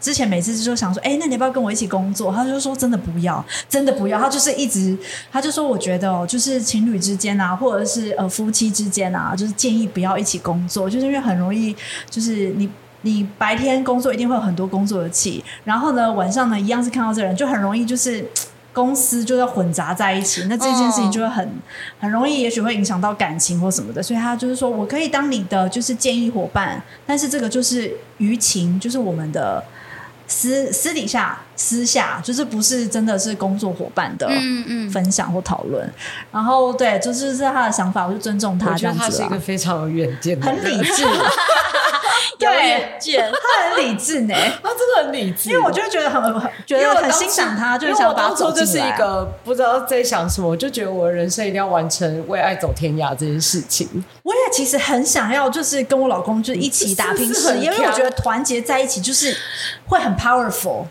[0.00, 2.30] 之前每次就想说，哎，那你要不要跟我一起工作？
[2.30, 4.18] 他就说真的不要，真的不要。
[4.18, 4.96] 他就是一直，
[5.32, 11.74] 他就说我觉得哦，就是情侣之间啊，或者是呃夫妻之间啊，就是建议不要一起工作，就是因为很容易，
[12.10, 12.68] 就是你
[13.02, 18.24] 你白天工作一定会有很多工作的气，然后呢晚上呢一样是看到这人，就很容易就是。
[18.74, 21.50] 公司就要混杂在一起，那这件事情就会很、哦、
[22.00, 24.02] 很容易，也许会影响到感情或什么的。
[24.02, 29.62] 所以他就是说我可以当你的就是建议伙伴，但是这个就是舆情，就是我们的
[30.26, 34.28] 私私底下私下，就是不是真的是工作伙伴的
[34.90, 35.86] 分享或讨论。
[35.86, 35.92] 嗯嗯
[36.32, 38.74] 然后对，就是是他的想法，我就尊重他。
[38.74, 41.04] 这样子他是一个非常有远见的人，很理智。
[42.38, 43.00] 对，
[43.32, 45.50] 他很理智呢，他真的很理智。
[45.50, 53.88] 因为我就觉得很很觉得很欣赏他，就是想把他走是一个不知道在想什么，我就觉得我的人生一定要完成为爱走天涯这件事情。
[54.22, 59.36] 我也其实很想要，就是跟我老公就一起打拼事业，因为我觉得团结在一起就是
[59.86, 60.86] 会很 powerful。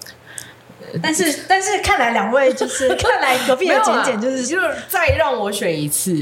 [1.02, 6.16] 但是但是看来两位就是 看来隔壁的简简就是就是再让我选一次，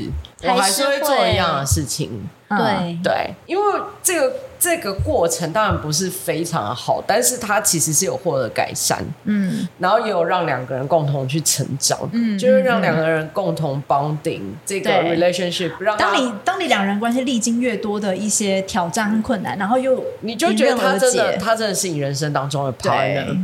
[0.44, 2.30] 我还是会做一样的事情。
[2.50, 4.34] 对对，因为这个。
[4.62, 23.36] 这个过程当然不是非常的好，但是它其实是有获得改善，嗯，然后也有让两个人共同去成长，嗯，就是让两个人共同 bonding 这个 relationship，让当你当你两人关系历经越多的一些挑战和困难，然后又你就觉得他真的他真的是你人生当中的 partner，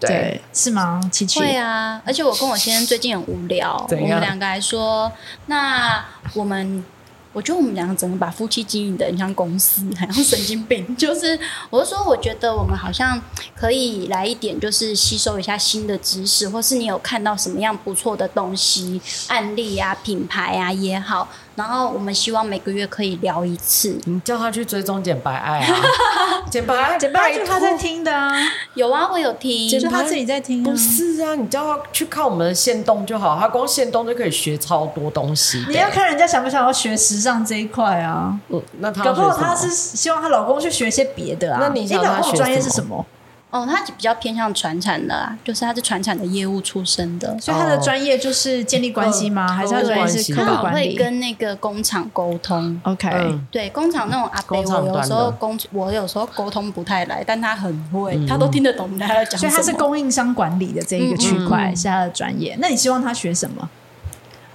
[0.00, 1.00] 对，对，是吗？
[1.12, 1.38] 琪琪？
[1.38, 5.12] 会啊，而且我跟我先生最近很无聊，我们两个还说，
[5.46, 6.84] 那我们。
[7.32, 10.84] 我觉得我们两个整个把夫妻经营的很像公司，很像神经病。
[10.96, 11.38] 就是，
[11.70, 13.20] 我是说，我觉得我们好像
[13.54, 21.28] 可以来一点，就是吸收一下新的知识，或是你有看到什么样不错的东西、案例啊、品牌啊也好。
[21.54, 23.98] 然后我们希望每个月可以聊一次。
[24.04, 25.76] 你叫他去追踪简白爱啊，
[26.50, 28.32] 简白爱，简白爱就是他在听的啊，
[28.74, 30.70] 有啊，我有听，就他自己在听啊。
[30.70, 35.64] 不是啊，你叫他去看我们的线动就好，他光线动就可以学超多东西。
[35.68, 38.38] 你要看人家想不想要学时尚这一块啊？
[38.48, 41.58] 嗯，那他搞不好他是希望她老公去学些别的啊。
[41.60, 43.04] 那你想他学专业是什么？
[43.52, 49.46] 哦，他比较偏向传产的啦，就是他是传产的业务出身的，所以他的专业就是建立关系吗？
[49.46, 50.88] 还是他专业是客户管理？
[50.88, 52.80] 会跟那个工厂沟通。
[52.84, 59.50] OK，嗯、对，工厂那种阿伯，我有时候工我有时候沟通不太来，但他很会，嗯、他都听得懂他在讲什么。
[59.50, 62.56] 所以他是供应商管理的这一个区块是他的专业。
[62.58, 63.68] 那你希望他学什么？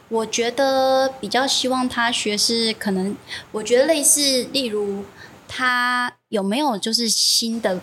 [0.09, 3.15] 我觉得比较希望他学是可能，
[3.51, 5.05] 我觉得类似，例如
[5.47, 7.79] 他有没有就是新的。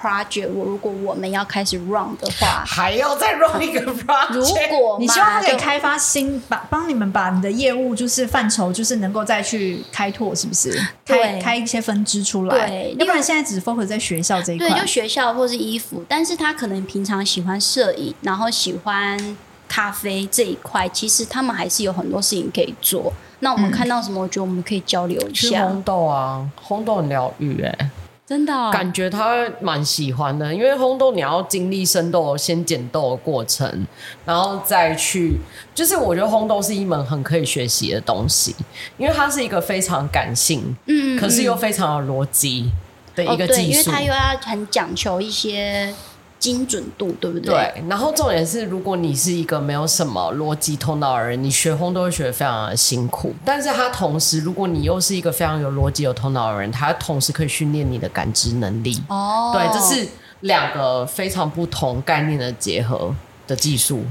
[0.00, 4.32] project，我如果我们要开始 run 的话，还要再 run 一个 project。
[4.32, 10.70] 如果你希望他可以开发新，把帮你们把你的业务就是范畴，就是能够再去开拓，是不是？
[11.04, 12.68] 开开一些分支出来。
[12.68, 14.68] 对，要不然现在只 focus 在学校这一块。
[14.68, 19.36] 对，就学校或是衣服，但是他可能平常喜欢摄影，然后喜欢
[19.68, 23.12] 咖啡这一块，其实他们还是有很多事情可以做。
[23.40, 25.66] 那我们看到什么，我觉得我们可以交流一下。
[25.66, 27.90] 红豆啊，红豆很疗愈哎。
[28.30, 33.84] 真的、哦、感觉他蛮喜欢的，因为烘豆你要经历生豆先剪豆的过程，
[34.24, 35.40] 然后再去，
[35.74, 38.54] 就是我觉得烘豆是一门很可以学习的东西，
[38.96, 42.70] 因为它是一个非常感性，嗯，可是又非常有逻辑
[43.16, 45.92] 的一个技术、哦，因为它又要很讲求一些。
[46.40, 47.52] 精准度对不对？
[47.52, 53.34] 对，然后重点是，如果你是一个没有什么逻辑头脑的人，你学烘都会学得非常的辛苦。
[53.44, 59.00] 但是它同时，如果你又是一个非常有逻辑、有头脑的人，它同时可以训练你的感知能力。
[59.08, 60.08] 哦，对，这是
[60.40, 63.14] 两个非常不同概念的结合
[63.46, 64.02] 的技术。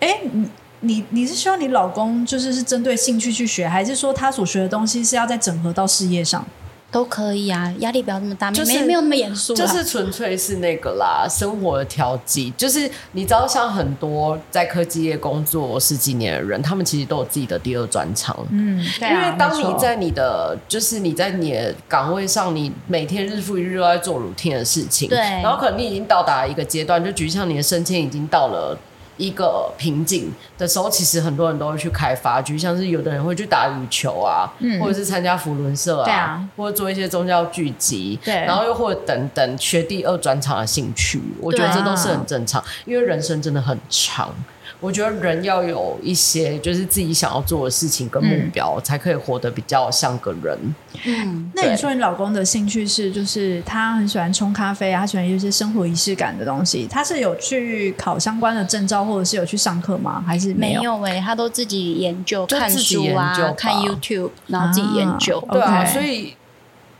[0.00, 0.48] 哎，你
[0.80, 6.46] 你你是希望你老公就是是针对兴趣去学，还是说他所学的东西是要再整合到事业上？
[6.90, 12.50] 都可以啊，压力不要那么大，就是、没没有那么严肃，就是纯粹是那个啦，生活的调剂。
[12.56, 18.34] 就是你知道，像很多在科技业工作十几年的人，他们其实都有自己的第二专长。
[18.50, 28.76] 嗯，对啊，因为当你在你的，就是你在你的岗位上，你每天日复一日都在做 routine 的事情，对，然后可能你已经到达一个阶段，就举像你的升迁已经到了。
[29.18, 36.48] 一个瓶颈的时候，其实很多人都会去开发，就像是有的人会去打羽球啊，嗯、或者是参加福伦社啊，啊。
[36.56, 44.32] 或者做一些宗教聚集，对，然后又或者等等学第二专场的兴趣，我觉得这都是很正常，因为人生真的很长。
[44.80, 50.56] 我觉得人要有一些就是自己想要做的事情跟目标，嗯、才可以活得比较像个人。
[51.04, 56.86] 嗯，那你说你老公的兴趣是，就是他很喜欢冲咖啡啊，他喜欢一些生活仪式感的东西。
[56.88, 60.22] 他是有去考相关的证照，或者是有去上课吗？
[60.26, 60.80] 还是没有？
[60.80, 65.38] 没有哎、欸，他都自己研究、看书啊，看 YouTube，然后自己研究。
[65.48, 66.34] 啊、对啊，所以。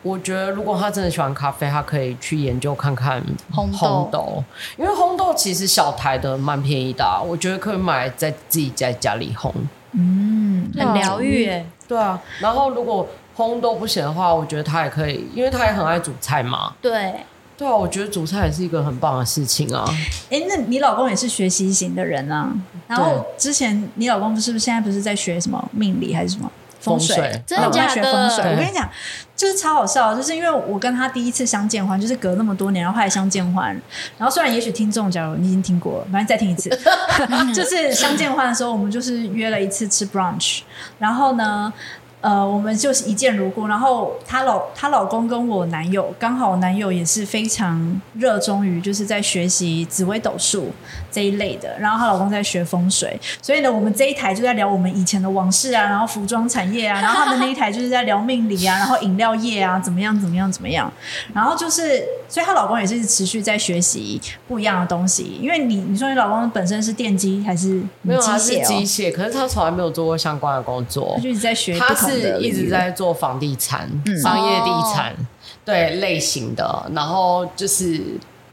[0.02, 3.20] 我觉得，如果他真的喜欢咖啡，他可以去研究看看
[3.52, 4.44] 烘豆，豆，
[4.76, 9.52] 因为烘豆其实小台的蛮便宜的，啊，我觉得可以买在自己在家里烘，
[9.92, 11.66] 嗯，很疗愈哎。
[11.88, 16.74] 对啊，然后如果烘豆不行的话，我觉得他也可以，因为他也很爱煮菜嘛。
[16.80, 17.14] 对，
[17.56, 19.84] 对啊，我觉得煮菜也是一个很棒的事情啊。
[20.30, 22.52] 哎，那你老公也是学习型的人啊？
[22.86, 26.48] 然后之前你老公是不是现在不是在学什么命理还是什么？
[26.80, 28.02] 风水，真的假的？
[28.12, 28.88] 风水，我跟你讲，
[29.38, 33.70] 就是超好笑，就是因为我跟他第一次相见欢，就是隔那么多年，然后后来相见欢，
[34.18, 36.68] 然后虽然也许听众假如你已经听过了，反正再听一次，
[37.54, 40.62] 就是相见欢的时候，我们就是约了一次吃 brunch，
[40.98, 41.72] 然后呢。
[42.20, 43.68] 呃，我们就是一见如故。
[43.68, 50.72] 然后她老她老公跟我男友，刚好我男友也是非常热衷于就是在学习紫微斗数
[51.10, 51.78] 这一类的。
[51.78, 60.92] 然后她老公在学风水，所以呢，我们这一台就在聊我们以前的往事啊，然后服装产业啊，然后他们那一台就是在聊命理啊，然后饮料业啊，怎么样怎么样怎么样。
[61.34, 65.38] 然后就是，所以她老公也是持续在学习不一样的东西。
[65.40, 67.88] 因为你你说你老公本身是电机还是机械、哦？
[68.02, 71.78] 没有，他是机械，可是他从来没有做过相关的工作，他就一直在学。
[71.78, 75.16] 他是一直在做房地产、嗯、商业地产、哦、
[75.64, 78.02] 对类型的，然后就是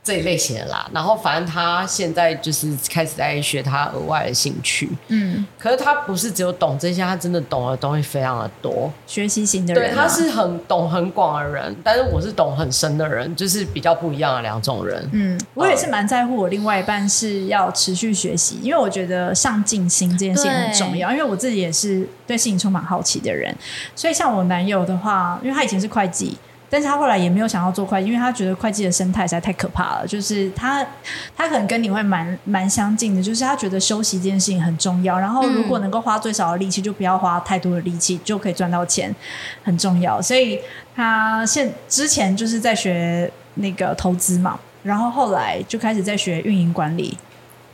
[0.05, 15.09] 这一类型的啦，然后反正他现在就是开始在学他额外的兴趣，嗯，可是他不是只有懂这些，他真的懂的东西非常的多，学习型的人、啊，对，他是很懂很广的人，但是我是懂很深的人，就是比较不一样的两种人。
[15.11, 23.51] 嗯，我也是蛮在乎我另外一半是要持续学习，因为我觉得上进心这件事情很重要，因为我自己也是对事情充满好奇的人，
[23.95, 26.37] 所以像我男友的话，因为他以前是会计。
[26.75, 30.05] 但是他后来也没有想要做会计，因为他觉得会计的生态实在太可怕了。
[30.05, 30.85] 就是他，
[31.33, 35.17] 他可能跟你会蛮蛮相近的，就是他觉得休息这件事情很重要。
[35.17, 39.15] 然后如果能够花最少的力气，就不要花太多的力气，就可以赚到钱，
[39.63, 40.21] 很重要。
[40.21, 40.59] 所以
[40.93, 47.17] 他现之前就是在学那个投资嘛，然后后来就开始在学运营管理。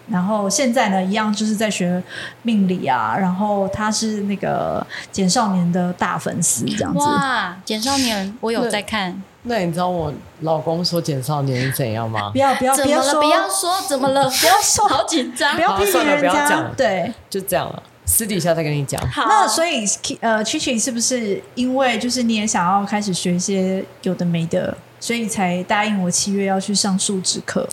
[0.09, 2.01] 然后现在呢，一样就是在学
[2.43, 3.15] 命理啊。
[3.17, 6.99] 然后他是那个简少年的大粉丝，这样子。
[6.99, 9.21] 哇，简少年，我有在看。
[9.43, 12.29] 那你知道我老公说简少年是怎样吗？
[12.31, 14.29] 不要不要不要说不要说怎么了？
[14.29, 16.71] 不要说， 好紧张，不要批评人家。
[16.77, 19.01] 对，就这样了，私底下再跟你讲。
[19.09, 19.83] 好，那所以
[20.19, 24.77] 呃，Chichi 是不是因为就是你也想要开始学一些有的没的？
[25.01, 27.67] 所以才答应我七月要去上数值课。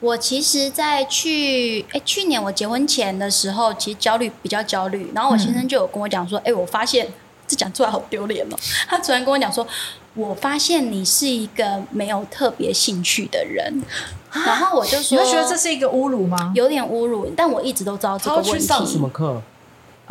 [0.00, 5.10] 我其实，在去哎去年我结婚前的时候，其实焦虑比较焦虑。
[5.14, 7.06] 然后我先生就有跟我讲说：“哎、嗯，我发现
[7.46, 8.56] 这讲出来好丢脸哦。
[8.90, 9.66] ”他突然跟我讲说
[10.14, 13.82] ：“我发现你是一个没有特别兴趣的人。”
[14.44, 18.50] 然后我就说：“你会觉得这是一个侮辱吗？”有点侮辱，但我一直都知道这个问题。
[18.50, 19.40] 他去上什么课？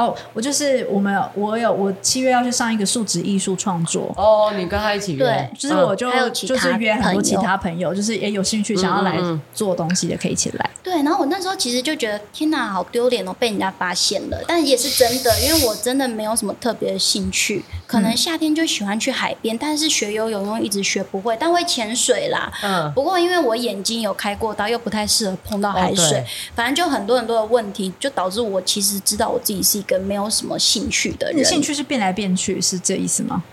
[0.02, 4.12] 哦、oh，我就是我们，我有我七月要去上一个数值艺术创作。
[4.18, 5.24] 哦、oh，你跟他一起约？
[5.24, 9.20] 对，就是我就、嗯、就是约很多其他朋友，就是也有兴趣想要来
[9.54, 10.70] 做东西的，可以一起来。
[10.82, 14.38] 对，然后我那时候其实就觉得天哪，好丢脸哦，被人家发现了。
[14.48, 22.52] 但也是真的，因为我真的没有什么特别的兴趣，可能夏天就喜欢去海边，但是学游泳一直学不会，但会潜水啦。
[22.64, 22.92] 嗯。
[22.94, 26.24] 不过因为我眼睛有开过刀，又不太适合碰到海水，哦、
[26.56, 31.38] 反正就很多很多的问题，就导致我其实知道我自己是一个没有什么兴趣的人。
[31.38, 33.44] 你兴趣是变来变去，是这意思吗？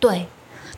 [0.00, 0.26] 对。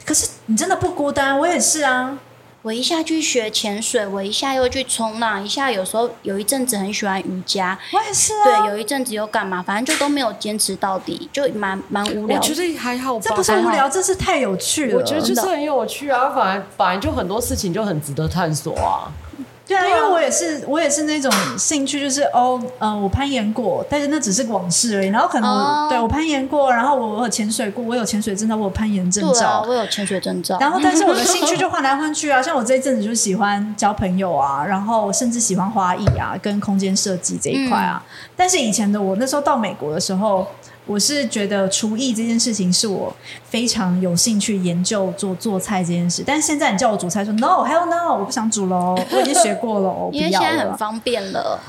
[0.05, 2.19] 可是你真的不孤单，我也是啊。
[2.63, 8.45] 我一下去学潜水，我一下又去冲浪，一下有时候有一阵子很喜欢瑜伽，我也是啊。
[8.45, 12.37] 对，有一阵子又干嘛，反正就都没有坚持到底，就蛮蛮无聊。
[12.37, 14.99] 我觉得还好吧，这不是无聊，这是太有趣了。
[14.99, 19.09] 我觉得就是很有趣啊，反而反而就很多事情就很值得探索啊。
[19.71, 25.09] 对啊，因为我也是，我也是那种兴趣，就是哦，嗯、呃，我攀岩过，但是那只是往事而已。
[25.11, 30.59] 然后可能我、哦、对我攀岩过，然后我我有潜水过，我有潜水证照，我有攀岩证照，啊、我有潜水证照。
[30.59, 38.31] 然后，但是我的兴趣就换来换去啊， 像我这一阵子就喜欢交朋友啊，然后甚至喜欢花艺啊，跟空间设计这一块啊、嗯。
[38.35, 40.45] 但是以前的我，那时候到美国的时候。
[40.87, 43.15] 我是觉得厨艺这件事情是我
[43.45, 51.61] 非常有兴趣研究做做菜这件事，但是现在你叫我煮菜说 no hell no 我不想煮喽， 我已经学过了，因为现在很方便了。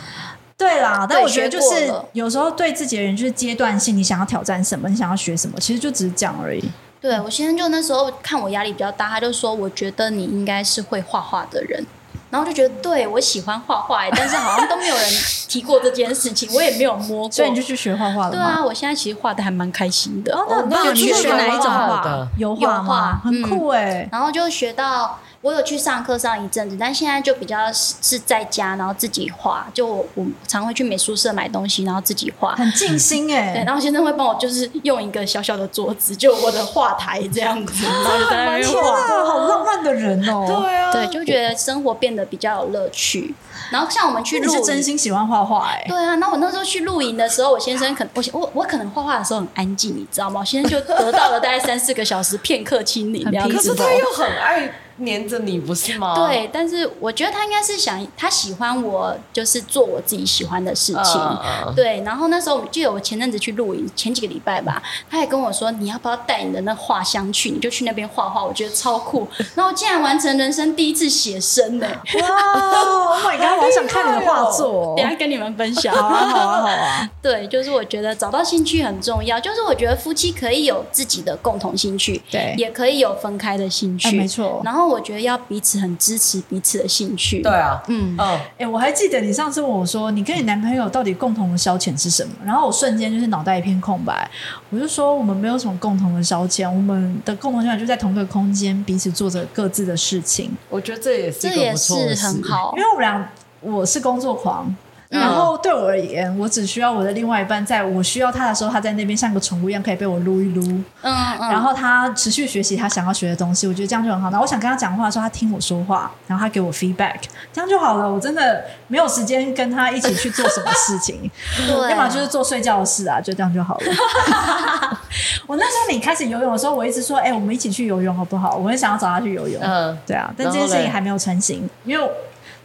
[0.58, 6.64] 对啦，但我觉得就是有时候对自己的人就是阶段性，你想要挑战什么，你想要学什么，其实就只是讲而已。
[7.00, 11.84] 对，我先生就那时候看我压力比较大，他就说我觉得你应该是会画画的人。
[12.32, 15.06] 然后就觉得对我喜欢画画，但是好像都没有人
[15.48, 17.30] 提过这件事情，我也没有摸过。
[17.36, 18.32] 所以你就去学画画了？
[18.32, 20.36] 对啊，我现在其实画的还蛮开心的。
[20.36, 20.96] 哦，那很棒！
[20.96, 22.28] 你去学哪一种画？
[22.38, 23.22] 油画画？
[23.24, 24.10] 很酷哎、嗯。
[24.14, 25.20] 然后就学到。
[25.42, 29.68] 我有去上课上一阵子，但现在就比较是在家，然后自己画。
[29.74, 33.54] 就我，我常会去美术社买东西，然后自己画，很静心哎。
[33.54, 39.26] 对，然后先生会帮我，就是用一个小小的桌子，就我的画台这样子，然后就在那边画。
[39.26, 40.46] 好浪漫的人哦。
[40.48, 40.92] 对啊。
[40.92, 43.34] 对，就觉得生活变得比较有乐趣。
[43.72, 45.84] 然后像我们去露营，是真心喜欢画画哎。
[45.88, 50.42] 对啊，那我那时候去露营的时候，我先生可能我我我可能画画的时候很安静，你知道吗？
[50.42, 53.56] 我先生就得到了大概三四个小时片刻清宁，这样子。
[53.56, 54.72] 可是他又很爱。
[55.02, 56.16] 黏着你不是吗？
[56.16, 61.22] 对，但是我觉得他应该是想，他喜欢我，就是做我自己喜欢的事情。
[61.22, 67.50] Uh, 对，然后那时候就有我前阵子去露营，前几个礼拜吧，他也跟我说，你要不要带你的那画箱去？
[67.52, 69.28] 你就去那边画画，我觉得超酷。
[69.56, 71.88] 然后竟然完成人生第一次写生呢！
[71.88, 75.96] 哇，Oh my god，我好想看你的画作， 等下跟你们分享。
[75.96, 77.10] 好啊，好啊，好啊。
[77.22, 79.40] 对，就是我觉得找到兴趣很重要。
[79.40, 84.62] 就是我觉得夫妻可以有自己的共同兴趣，对，也可以有分开的兴趣，没错。
[84.64, 84.91] 然后。
[84.92, 87.42] 我觉得要彼此很支持彼此的兴趣。
[87.42, 92.34] 对啊，嗯嗯，哎、欸，我还记得你上次问我说，你跟你男朋友到底共同的消遣是什么？
[92.46, 94.30] 然后我瞬间就是脑袋一片空白，
[94.70, 100.52] 我就说我们没有什么共同的消遣，我们的共同消遣就在同一个空间，彼此做着各自的事情。
[100.70, 103.32] 我觉得这也是这也是很好，因为我们俩
[103.62, 104.76] 我是工作狂。
[105.12, 110.62] 然后对我而言，我只需要我的另外一半，在我需要他的时候，他在那边像个宠物一样，可以被我撸一撸。
[110.64, 111.50] 嗯嗯。
[111.50, 114.30] 然后他持续学习他想要学的东西，我觉得这样就很好。
[114.30, 117.18] 那我想跟他讲话的时候，他听我说话，然后他给我 feedback，
[117.52, 118.10] 这样就好了。
[118.10, 123.86] 我真的没有时间跟他一起去做什么事情，对，要么就是做睡觉的事啊，就这样就好了。
[125.46, 128.56] 我那时候你开始游泳的时候，我一直说，哎、欸，我们一起去游泳好不好？
[128.56, 129.62] 我很想要找他去游泳。
[129.62, 132.10] 嗯，对啊，但这件事情还没有成型，因为。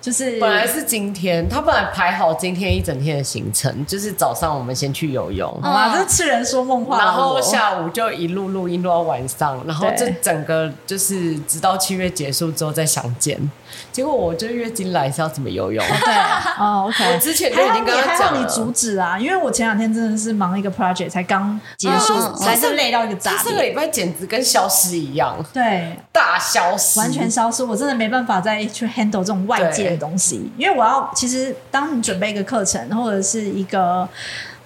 [0.07, 5.93] 就是本来是今天，他本来排好今天一整天的行程，就是早上我们先去游泳，好吗？
[5.93, 6.97] 这是痴人说梦话。
[6.99, 13.51] 然后下午就一路录音录到晚上，然后这整个就是直到七月结束之后再相见。
[13.91, 15.85] 结果我这月经来是要怎么游泳？
[15.85, 16.15] 对，
[16.57, 17.13] 哦，OK。
[17.13, 23.33] 我之前就已经跟他讲了，你阻止啊，因为我前两天真的是忙一个 project，才刚结束，才是累到一个炸。
[23.43, 27.65] 这个礼拜简直跟消失一样，对，大消失，完全消失。
[27.65, 29.96] 我真的没办法再去 handle 这种外界。
[29.97, 34.09] 东西，因为我要其实当你准备一个课程或者是一个，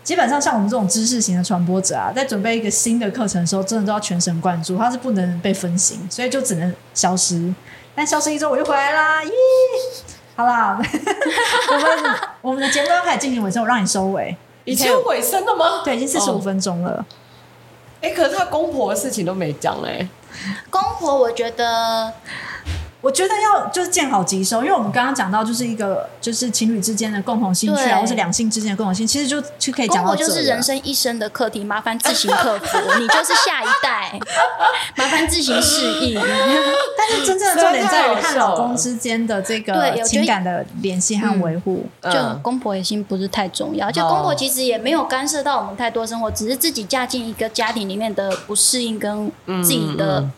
[0.03, 7.55] 基本上像我们这种知识型的传播者啊，在准备一个新的课程的时候，真的都要全神贯注，它是不能被分心，所以就只能消失。
[7.95, 9.31] 但消失一周我又回来啦，耶！
[10.37, 14.37] 好啦， 我们我们的节目要开始进行尾声，我让你收尾。
[14.65, 15.83] 已经有尾声了吗？
[15.85, 17.05] 对，已经四十五分钟了。
[18.01, 20.09] 哎、哦欸，可是他公婆的事情都没讲哎。
[20.71, 22.13] 公婆，我觉得。
[23.01, 30.27] 我觉得要就是见好即收，因为我们刚刚讲到就是一个就是情侣之间的共同兴趣啊，或是两性之间的共同性，其实就就可以讲到这。
[30.27, 32.79] 就是人生一生的课题，麻烦自行克服。
[33.01, 34.21] 你就是下一代，
[34.97, 36.21] 麻烦自行适应。
[36.99, 41.87] 但是真正的重点在于看老公之间的这个情感的联系和维护。
[42.03, 49.33] 嗯、就公婆也心不是太重要，就公婆其实也没有干涉到我们太多生活，只是自己嫁进一个家庭里面的不适应跟
[49.63, 50.29] 自己的。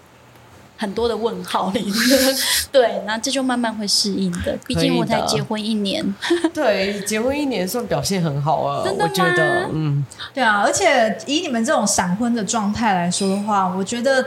[0.83, 2.37] 很多的问号里面，
[2.73, 4.59] 对，那这就慢慢会适应的。
[4.67, 6.05] 毕竟我才结婚一年，
[6.53, 8.83] 对，结婚一年算表现很好啊。
[8.85, 9.11] 真的吗？
[9.13, 10.05] 我觉得，嗯，
[10.35, 10.61] 对啊。
[10.67, 14.27] 而且以你们这种闪婚的状态来说的话，我觉得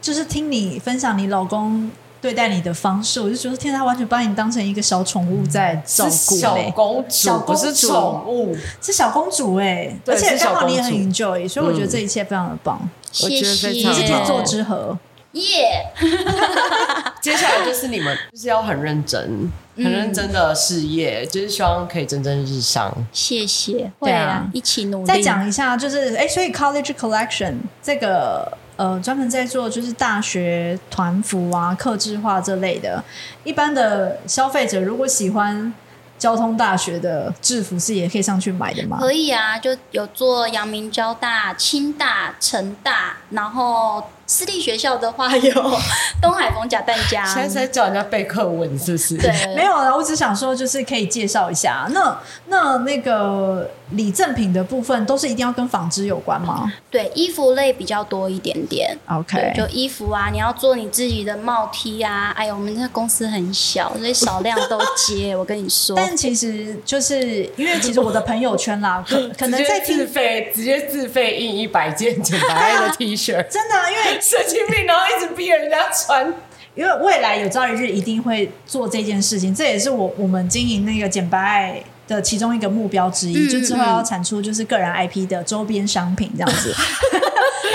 [0.00, 1.90] 就是听你分享你老公
[2.20, 9.98] 对待你的方式，我就觉得天，他完全把你当成一个小宠物在照顾，小公主，小公主不是宠物，是小公主哎。
[10.06, 12.80] 而且刚好你也很 enjoy，所以我觉得这一切非常的棒。
[13.10, 14.96] 谢谢，你是天作之合。
[15.36, 17.12] 耶！Yeah.
[17.20, 22.92] 接下来就是你们就是要很认真、很认真的事业，嗯、就是希望可以蒸蒸日上。
[23.12, 25.06] 谢谢，对啊，一起努力。
[25.06, 33.02] 再讲一下，就是哎，所以 College Collection 这个呃，专门在做就是大学团服啊、客制化这类的。
[33.44, 35.74] 一般的消费者如果喜欢
[36.18, 38.98] 交通大学的制服，是也可以上去买的吗？
[39.00, 44.02] 可以啊，就有做阳明交大、清大、成大，然后。
[44.26, 45.52] 私立学校的话有
[46.20, 49.16] 东海逢甲蛋家，现在在叫人家背课文是不是？
[49.16, 49.96] 对，没有了。
[49.96, 51.86] 我只想说，就是可以介绍一下。
[51.92, 56.72] 那那那个礼赠品的部分，都是一定要跟纺织有关吗？
[56.90, 58.98] 对，衣服类比较多一点点。
[59.08, 62.32] OK，就衣服啊，你要做你自己的帽 T 啊。
[62.36, 65.34] 哎呦，我们这公司很小，所以少量都接。
[65.38, 74.15] 我跟你说，但其实就是因为其实我的朋友圈啦， 可可能在自费直接自费印一百件简白爱的 T 恤，真的，因为。
[74.20, 76.32] 神经病，然后一直逼人家穿，
[76.74, 86.74] 因为未来有朝一日一定会做这件事情，这也是我我们经营那个简白爱的其中一个目标之一，嗯、就之后要产出就是个人 IP 的周边商品这样子。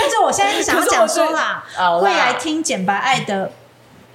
[0.00, 1.64] 但是我现在是想要讲说啦，
[2.02, 3.52] 未来听简白爱的。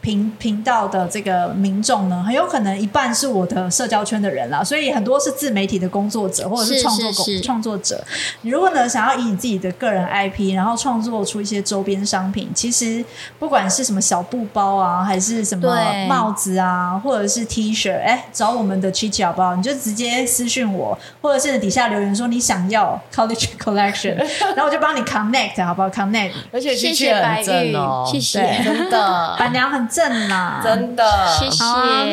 [0.07, 8.01] 频频道的这个民众呢，很有可能一半是我的社交圈的人啦，所以很多是自媒体的工作者或者是创作工创作者。
[8.43, 13.03] 你如果呢想要以你自己的个人 IP，然后创作出一些周边商品，其实
[13.37, 15.67] 不管是什么小布包啊，还是什么
[16.07, 19.57] 帽子啊，或者是 T 恤，哎，找我们的 Chichi 好不好？
[19.57, 24.15] 你就直接私信我，或者是底下留言说你想要 College Collection，
[24.55, 29.85] 然后我就帮你 Connect 好不好？Connect，而且 Chichi 很正哦，谢谢，真的， 板娘很。
[29.97, 31.63] 正啦，真的，谢谢。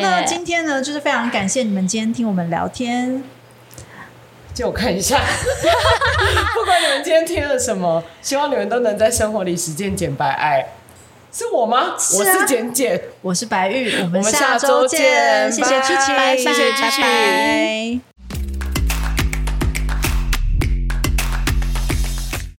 [0.01, 3.23] 那今天呢，就是非常感谢你们今天听我们聊天。
[4.55, 5.19] 借我看一下，
[6.55, 10.65] 不管你们今天听了什么，希望你们都能在生活里实践简白爱。
[11.31, 11.93] 是我吗？
[11.99, 15.51] 是啊、我是简简，我是白玉，我们下周见。
[15.51, 18.14] 谢谢 Chichi，谢谢 Chichi。